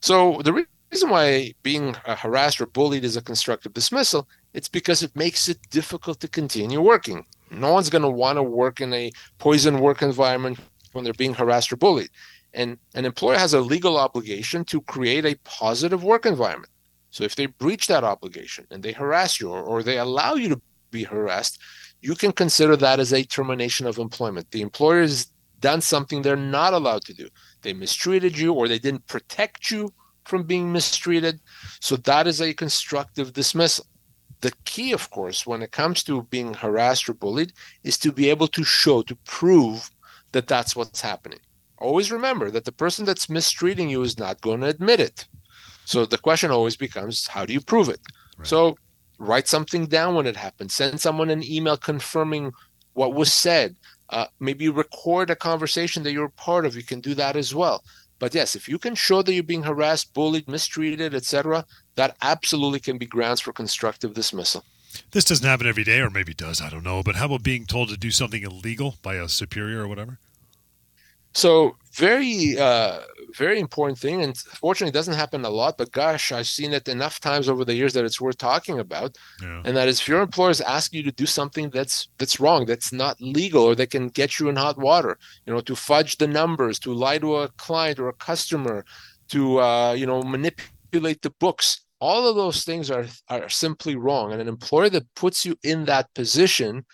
So 0.00 0.40
the 0.44 0.52
re- 0.52 0.66
reason 0.92 1.10
why 1.10 1.54
being 1.62 1.96
uh, 2.06 2.16
harassed 2.16 2.60
or 2.60 2.66
bullied 2.66 3.04
is 3.04 3.16
a 3.16 3.22
constructive 3.22 3.72
dismissal, 3.72 4.28
it's 4.52 4.68
because 4.68 5.02
it 5.02 5.16
makes 5.16 5.48
it 5.48 5.58
difficult 5.70 6.20
to 6.20 6.28
continue 6.28 6.80
working. 6.80 7.24
No 7.50 7.72
one's 7.72 7.90
going 7.90 8.02
to 8.02 8.10
want 8.10 8.36
to 8.36 8.42
work 8.42 8.80
in 8.80 8.92
a 8.92 9.10
poison 9.38 9.80
work 9.80 10.02
environment 10.02 10.58
when 10.92 11.04
they're 11.04 11.14
being 11.14 11.34
harassed 11.34 11.72
or 11.72 11.76
bullied. 11.76 12.10
And 12.54 12.76
an 12.94 13.06
employer 13.06 13.38
has 13.38 13.54
a 13.54 13.60
legal 13.60 13.96
obligation 13.96 14.64
to 14.66 14.82
create 14.82 15.24
a 15.24 15.38
positive 15.44 16.04
work 16.04 16.26
environment. 16.26 16.70
So 17.10 17.24
if 17.24 17.36
they 17.36 17.46
breach 17.46 17.86
that 17.86 18.04
obligation 18.04 18.66
and 18.70 18.82
they 18.82 18.92
harass 18.92 19.40
you 19.40 19.50
or, 19.50 19.62
or 19.62 19.82
they 19.82 19.98
allow 19.98 20.34
you 20.34 20.48
to 20.50 20.60
be 20.90 21.04
harassed, 21.04 21.58
you 22.00 22.14
can 22.14 22.32
consider 22.32 22.76
that 22.76 23.00
as 23.00 23.12
a 23.12 23.24
termination 23.24 23.86
of 23.86 23.98
employment. 23.98 24.50
The 24.50 24.60
employer 24.60 25.02
has 25.02 25.28
done 25.60 25.80
something 25.80 26.20
they're 26.20 26.36
not 26.36 26.74
allowed 26.74 27.04
to 27.04 27.14
do. 27.14 27.28
They 27.62 27.72
mistreated 27.72 28.36
you 28.36 28.52
or 28.52 28.68
they 28.68 28.78
didn't 28.78 29.06
protect 29.06 29.70
you 29.70 29.92
from 30.24 30.44
being 30.44 30.72
mistreated. 30.72 31.40
So 31.80 31.96
that 31.96 32.26
is 32.26 32.40
a 32.40 32.54
constructive 32.54 33.32
dismissal. 33.32 33.86
The 34.40 34.52
key, 34.64 34.92
of 34.92 35.08
course, 35.10 35.46
when 35.46 35.62
it 35.62 35.70
comes 35.70 36.02
to 36.04 36.24
being 36.24 36.54
harassed 36.54 37.08
or 37.08 37.14
bullied, 37.14 37.52
is 37.84 37.96
to 37.98 38.10
be 38.12 38.28
able 38.28 38.48
to 38.48 38.64
show, 38.64 39.02
to 39.02 39.16
prove 39.24 39.90
that 40.32 40.48
that's 40.48 40.74
what's 40.74 41.00
happening. 41.00 41.38
Always 41.78 42.10
remember 42.10 42.50
that 42.50 42.64
the 42.64 42.72
person 42.72 43.04
that's 43.04 43.30
mistreating 43.30 43.88
you 43.88 44.02
is 44.02 44.18
not 44.18 44.40
going 44.40 44.60
to 44.60 44.66
admit 44.68 45.00
it. 45.00 45.26
So 45.84 46.06
the 46.06 46.18
question 46.18 46.50
always 46.50 46.76
becomes 46.76 47.26
how 47.26 47.44
do 47.44 47.52
you 47.52 47.60
prove 47.60 47.88
it? 47.88 48.00
Right. 48.36 48.46
So 48.46 48.76
write 49.18 49.48
something 49.48 49.86
down 49.86 50.14
when 50.14 50.26
it 50.26 50.36
happens, 50.36 50.74
send 50.74 51.00
someone 51.00 51.30
an 51.30 51.44
email 51.44 51.76
confirming 51.76 52.52
what 52.94 53.14
was 53.14 53.32
said. 53.32 53.76
Uh, 54.10 54.26
maybe 54.40 54.68
record 54.68 55.30
a 55.30 55.36
conversation 55.36 56.02
that 56.02 56.12
you're 56.12 56.28
part 56.28 56.66
of. 56.66 56.76
You 56.76 56.82
can 56.82 57.00
do 57.00 57.14
that 57.14 57.36
as 57.36 57.54
well. 57.54 57.82
But 58.18 58.34
yes, 58.34 58.54
if 58.54 58.68
you 58.68 58.78
can 58.78 58.94
show 58.94 59.22
that 59.22 59.32
you're 59.32 59.42
being 59.42 59.64
harassed, 59.64 60.14
bullied, 60.14 60.46
mistreated, 60.46 61.14
etc., 61.14 61.64
that 61.96 62.16
absolutely 62.22 62.78
can 62.78 62.98
be 62.98 63.06
grounds 63.06 63.40
for 63.40 63.52
constructive 63.52 64.14
dismissal. 64.14 64.64
This 65.10 65.24
doesn't 65.24 65.46
happen 65.46 65.66
every 65.66 65.84
day, 65.84 66.00
or 66.00 66.10
maybe 66.10 66.34
does, 66.34 66.60
I 66.60 66.70
don't 66.70 66.84
know. 66.84 67.02
But 67.02 67.16
how 67.16 67.26
about 67.26 67.42
being 67.42 67.66
told 67.66 67.88
to 67.88 67.96
do 67.96 68.10
something 68.10 68.42
illegal 68.42 68.96
by 69.02 69.14
a 69.14 69.28
superior 69.28 69.80
or 69.80 69.88
whatever? 69.88 70.18
So 71.34 71.76
very, 71.94 72.58
uh, 72.58 73.00
very 73.36 73.58
important 73.60 73.98
thing, 73.98 74.22
and 74.22 74.36
fortunately, 74.36 74.90
it 74.90 74.94
doesn't 74.94 75.14
happen 75.14 75.44
a 75.44 75.50
lot. 75.50 75.76
But 75.78 75.92
gosh, 75.92 76.32
I've 76.32 76.46
seen 76.46 76.72
it 76.72 76.88
enough 76.88 77.20
times 77.20 77.48
over 77.48 77.64
the 77.64 77.74
years 77.74 77.92
that 77.94 78.04
it's 78.04 78.20
worth 78.20 78.38
talking 78.38 78.78
about. 78.78 79.16
Yeah. 79.40 79.62
And 79.64 79.76
that 79.76 79.88
is, 79.88 80.00
if 80.00 80.08
your 80.08 80.20
employers 80.20 80.60
ask 80.60 80.92
you 80.92 81.02
to 81.02 81.12
do 81.12 81.26
something 81.26 81.70
that's 81.70 82.08
that's 82.18 82.40
wrong, 82.40 82.66
that's 82.66 82.92
not 82.92 83.20
legal, 83.20 83.64
or 83.64 83.74
they 83.74 83.86
can 83.86 84.08
get 84.08 84.38
you 84.38 84.48
in 84.48 84.56
hot 84.56 84.78
water, 84.78 85.18
you 85.46 85.52
know, 85.52 85.60
to 85.60 85.76
fudge 85.76 86.18
the 86.18 86.26
numbers, 86.26 86.78
to 86.80 86.92
lie 86.92 87.18
to 87.18 87.36
a 87.36 87.48
client 87.56 87.98
or 87.98 88.08
a 88.08 88.14
customer, 88.14 88.84
to 89.28 89.60
uh, 89.60 89.92
you 89.92 90.06
know 90.06 90.22
manipulate 90.22 91.22
the 91.22 91.30
books. 91.40 91.80
All 92.00 92.26
of 92.26 92.36
those 92.36 92.64
things 92.64 92.90
are 92.90 93.06
are 93.28 93.48
simply 93.48 93.96
wrong, 93.96 94.32
and 94.32 94.40
an 94.40 94.48
employer 94.48 94.90
that 94.90 95.14
puts 95.14 95.44
you 95.44 95.56
in 95.62 95.84
that 95.86 96.12
position 96.14 96.84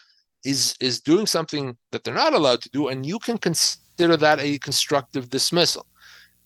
is 0.44 0.74
is 0.80 1.00
doing 1.00 1.26
something 1.26 1.76
that 1.90 2.04
they're 2.04 2.14
not 2.14 2.34
allowed 2.34 2.62
to 2.62 2.70
do, 2.70 2.88
and 2.88 3.04
you 3.04 3.18
can 3.18 3.38
consider 3.38 3.87
consider 3.98 4.16
that 4.16 4.38
a 4.38 4.58
constructive 4.58 5.28
dismissal. 5.28 5.84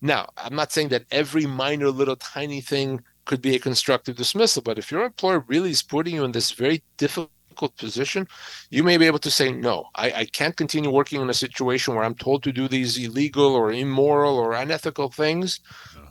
Now, 0.01 0.27
I'm 0.38 0.57
not 0.57 0.73
saying 0.73 0.88
that 0.88 1.05
every 1.11 1.45
minor 1.45 1.91
little 1.91 2.17
tiny 2.17 2.62
thing 2.62 3.03
could 3.27 3.43
be 3.43 3.55
a 3.55 3.59
constructive 3.59 4.17
dismissal, 4.17 4.62
but 4.62 4.79
if 4.79 4.91
your 4.91 5.05
employer 5.05 5.45
really 5.49 5.71
is 5.71 5.83
putting 5.83 6.15
you 6.15 6.25
in 6.25 6.33
this 6.33 6.53
very 6.53 6.83
difficult 6.97 7.77
position, 7.77 8.27
you 8.71 8.83
may 8.83 8.97
be 8.97 9.05
able 9.05 9.19
to 9.19 9.31
say, 9.31 9.53
no, 9.53 9.85
I, 9.97 10.12
I 10.12 10.25
can't 10.25 10.57
continue 10.57 10.91
working 10.91 11.21
in 11.21 11.29
a 11.29 11.35
situation 11.35 11.95
where 11.95 12.05
I'm 12.05 12.15
told 12.15 12.43
to 12.45 12.53
do 12.53 12.69
these 12.69 12.97
illegal 12.97 13.55
or 13.55 13.71
immoral 13.71 14.38
or 14.38 14.55
unethical 14.55 15.11
things. 15.11 15.61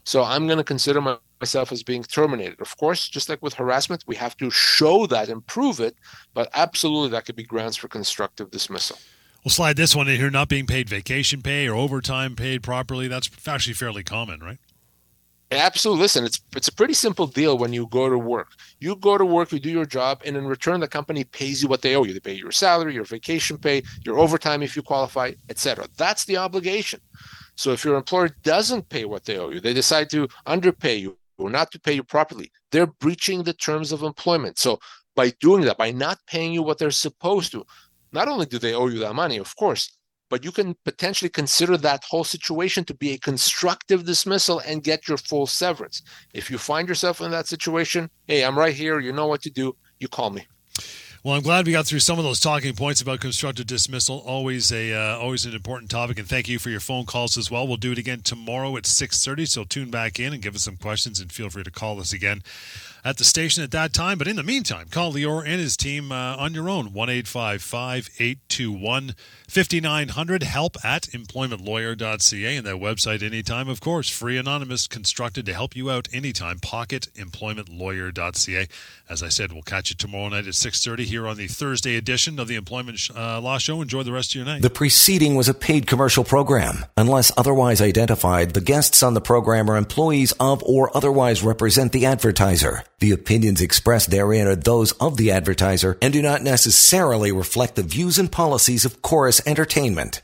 So 0.04 0.24
I'm 0.24 0.46
going 0.46 0.60
to 0.60 0.64
consider 0.64 1.02
my, 1.02 1.18
myself 1.40 1.72
as 1.72 1.82
being 1.82 2.04
terminated. 2.04 2.62
Of 2.62 2.78
course, 2.78 3.10
just 3.10 3.30
like 3.30 3.42
with 3.42 3.56
harassment, 3.56 4.04
we 4.06 4.16
have 4.18 4.38
to 4.38 4.52
show 4.52 5.08
that 5.08 5.28
and 5.28 5.46
prove 5.48 5.80
it, 5.80 5.96
but 6.36 6.50
absolutely 6.54 7.10
that 7.10 7.26
could 7.26 7.36
be 7.36 7.44
grounds 7.44 7.78
for 7.78 7.88
constructive 7.88 8.52
dismissal. 8.52 9.00
We'll 9.44 9.52
slide 9.52 9.76
this 9.76 9.96
one 9.96 10.08
in 10.08 10.18
here 10.18 10.30
not 10.30 10.50
being 10.50 10.68
paid 10.68 10.88
vacation 10.88 11.42
pay 11.42 11.68
or 11.68 11.76
overtime 11.76 12.36
paid 12.36 12.62
properly. 12.62 13.08
That's 13.08 13.30
actually 13.48 13.74
fairly 13.74 14.04
common, 14.04 14.40
right? 14.40 14.60
Absolutely. 15.52 16.04
Listen, 16.04 16.24
it's 16.24 16.40
it's 16.56 16.70
a 16.70 16.74
pretty 16.74 16.94
simple 16.94 17.28
deal 17.28 17.58
when 17.58 17.74
you 17.74 17.88
go 17.88 18.10
to 18.10 18.18
work. 18.18 18.54
You 18.80 18.96
go 18.96 19.18
to 19.18 19.26
work, 19.26 19.52
you 19.52 19.60
do 19.60 19.70
your 19.70 19.86
job, 19.86 20.22
and 20.26 20.38
in 20.38 20.46
return, 20.46 20.80
the 20.80 20.88
company 20.88 21.26
pays 21.26 21.62
you 21.62 21.68
what 21.68 21.82
they 21.82 21.96
owe 21.96 22.04
you. 22.04 22.14
They 22.14 22.22
pay 22.22 22.36
your 22.36 22.52
salary, 22.52 22.94
your 22.94 23.04
vacation 23.04 23.58
pay, 23.58 23.84
your 24.06 24.18
overtime 24.18 24.64
if 24.64 24.78
you 24.78 24.82
qualify, 24.82 25.34
etc. 25.50 25.88
That's 25.98 26.24
the 26.24 26.38
obligation. 26.38 27.02
So 27.56 27.72
if 27.72 27.84
your 27.84 27.98
employer 27.98 28.30
doesn't 28.44 28.88
pay 28.88 29.04
what 29.04 29.26
they 29.26 29.38
owe 29.38 29.50
you, 29.50 29.60
they 29.60 29.74
decide 29.74 30.10
to 30.12 30.30
underpay 30.46 30.96
you 30.96 31.18
or 31.38 31.50
not 31.50 31.72
to 31.72 31.80
pay 31.80 31.94
you 31.94 32.04
properly, 32.04 32.50
they're 32.72 32.88
breaching 32.88 33.44
the 33.44 33.54
terms 33.54 33.92
of 33.92 34.04
employment. 34.04 34.58
So 34.58 34.80
by 35.16 35.32
doing 35.42 35.66
that, 35.66 35.78
by 35.78 35.92
not 35.92 36.20
paying 36.28 36.54
you 36.54 36.64
what 36.64 36.78
they're 36.78 36.92
supposed 36.92 37.52
to, 37.52 37.66
not 38.12 38.28
only 38.28 38.46
do 38.46 38.60
they 38.60 38.74
owe 38.74 38.88
you 38.88 39.00
that 39.00 39.16
money, 39.16 39.38
of 39.38 39.56
course, 39.56 39.98
but 40.30 40.46
you 40.46 40.52
can 40.52 40.76
potentially 40.86 41.30
consider 41.30 41.76
that 41.78 42.06
whole 42.06 42.24
situation 42.24 42.86
to 42.86 42.94
be 42.94 43.12
a 43.12 43.18
constructive 43.18 44.06
dismissal 44.06 44.60
and 44.60 44.82
get 44.82 45.08
your 45.08 45.18
full 45.18 45.46
severance. 45.46 46.02
If 46.34 46.50
you 46.50 46.58
find 46.58 46.88
yourself 46.88 47.20
in 47.20 47.32
that 47.32 47.48
situation, 47.48 48.10
hey, 48.28 48.46
I'm 48.46 48.58
right 48.58 48.74
here. 48.74 49.00
You 49.02 49.12
know 49.12 49.28
what 49.28 49.42
to 49.42 49.50
do. 49.50 49.76
You 50.00 50.08
call 50.08 50.30
me. 50.30 50.48
Well, 51.24 51.36
I'm 51.36 51.44
glad 51.44 51.68
we 51.68 51.74
got 51.74 51.86
through 51.86 52.00
some 52.00 52.18
of 52.18 52.24
those 52.24 52.40
talking 52.40 52.74
points 52.74 53.00
about 53.00 53.20
constructive 53.20 53.68
dismissal. 53.68 54.24
Always 54.26 54.72
a 54.72 54.92
uh, 54.92 55.20
always 55.20 55.46
an 55.46 55.54
important 55.54 55.92
topic, 55.92 56.18
and 56.18 56.28
thank 56.28 56.50
you 56.50 56.58
for 56.58 56.72
your 56.72 56.80
phone 56.80 57.06
calls 57.06 57.38
as 57.38 57.52
well. 57.52 57.68
We'll 57.68 57.78
do 57.78 57.92
it 57.92 58.00
again 58.00 58.22
tomorrow 58.22 58.76
at 58.76 58.86
6:30. 58.86 59.48
So 59.48 59.64
tune 59.64 59.92
back 59.92 60.20
in 60.20 60.34
and 60.34 60.42
give 60.42 60.56
us 60.56 60.64
some 60.64 60.78
questions, 60.78 61.20
and 61.20 61.32
feel 61.32 61.52
free 61.52 61.62
to 61.62 61.70
call 61.70 62.00
us 62.00 62.12
again 62.12 62.42
at 63.04 63.18
the 63.18 63.24
station 63.24 63.64
at 63.64 63.72
that 63.72 63.94
time. 63.94 64.18
But 64.18 64.28
in 64.28 64.36
the 64.36 64.44
meantime, 64.44 64.88
call 64.90 65.14
Lior 65.14 65.46
and 65.46 65.60
his 65.60 65.78
team 65.78 66.12
uh, 66.12 66.36
on 66.38 66.54
your 66.54 66.70
own 66.70 66.94
1 66.94 67.10
821 67.10 69.16
5900. 69.48 70.44
Help 70.44 70.78
at 70.84 71.04
employmentlawyer.ca 71.04 72.56
and 72.56 72.66
that 72.66 72.76
website 72.76 73.24
anytime. 73.24 73.70
Of 73.70 73.80
course, 73.82 74.10
free 74.10 74.38
anonymous 74.38 74.88
constructed 74.88 75.46
to 75.46 75.54
help 75.54 75.76
you 75.76 75.92
out 75.92 76.08
anytime. 76.14 76.60
Pocketemploymentlawyer.ca. 76.60 78.68
As 79.10 79.24
I 79.24 79.30
said, 79.30 79.52
we'll 79.52 79.64
catch 79.64 79.90
you 79.90 79.96
tomorrow 79.96 80.30
night 80.30 80.46
at 80.48 80.54
6.30 80.54 81.00
here 81.02 81.28
on 81.28 81.36
the 81.38 81.48
Thursday 81.48 81.98
edition 81.98 82.40
of 82.40 82.48
the 82.48 82.56
Employment 82.56 83.10
uh, 83.16 83.42
Law 83.42 83.58
Show. 83.58 83.82
Enjoy 83.82 84.04
the 84.04 84.12
rest 84.12 84.32
of 84.32 84.36
your 84.36 84.46
night. 84.46 84.62
The 84.62 84.70
preceding 84.70 85.34
was 85.36 85.50
a 85.50 85.54
paid 85.54 85.88
commercial 85.88 86.24
program. 86.24 86.86
Unless 86.98 87.32
otherwise 87.38 87.82
identified, 87.82 88.54
the 88.54 88.62
guests 88.62 89.04
on 89.04 89.14
the 89.14 89.22
program 89.22 89.70
are 89.70 89.76
employees 89.76 90.32
of 90.40 90.64
or 90.64 90.96
otherwise 90.96 91.44
represent 91.44 91.92
the 91.92 92.06
advertiser. 92.06 92.84
The 93.02 93.12
opinions 93.12 93.62
expressed 93.62 94.12
therein 94.12 94.46
are 94.46 94.56
those 94.56 94.92
of 94.94 95.18
the 95.18 95.32
advertiser 95.32 95.98
and 96.04 96.14
do 96.14 96.22
not 96.22 96.44
necessarily 96.44 97.32
reflect 97.32 97.76
the 97.76 97.82
views 97.82 98.20
and 98.20 98.32
policies 98.32 98.86
of 98.86 99.02
Chorus 99.02 99.42
Entertainment. 99.48 100.22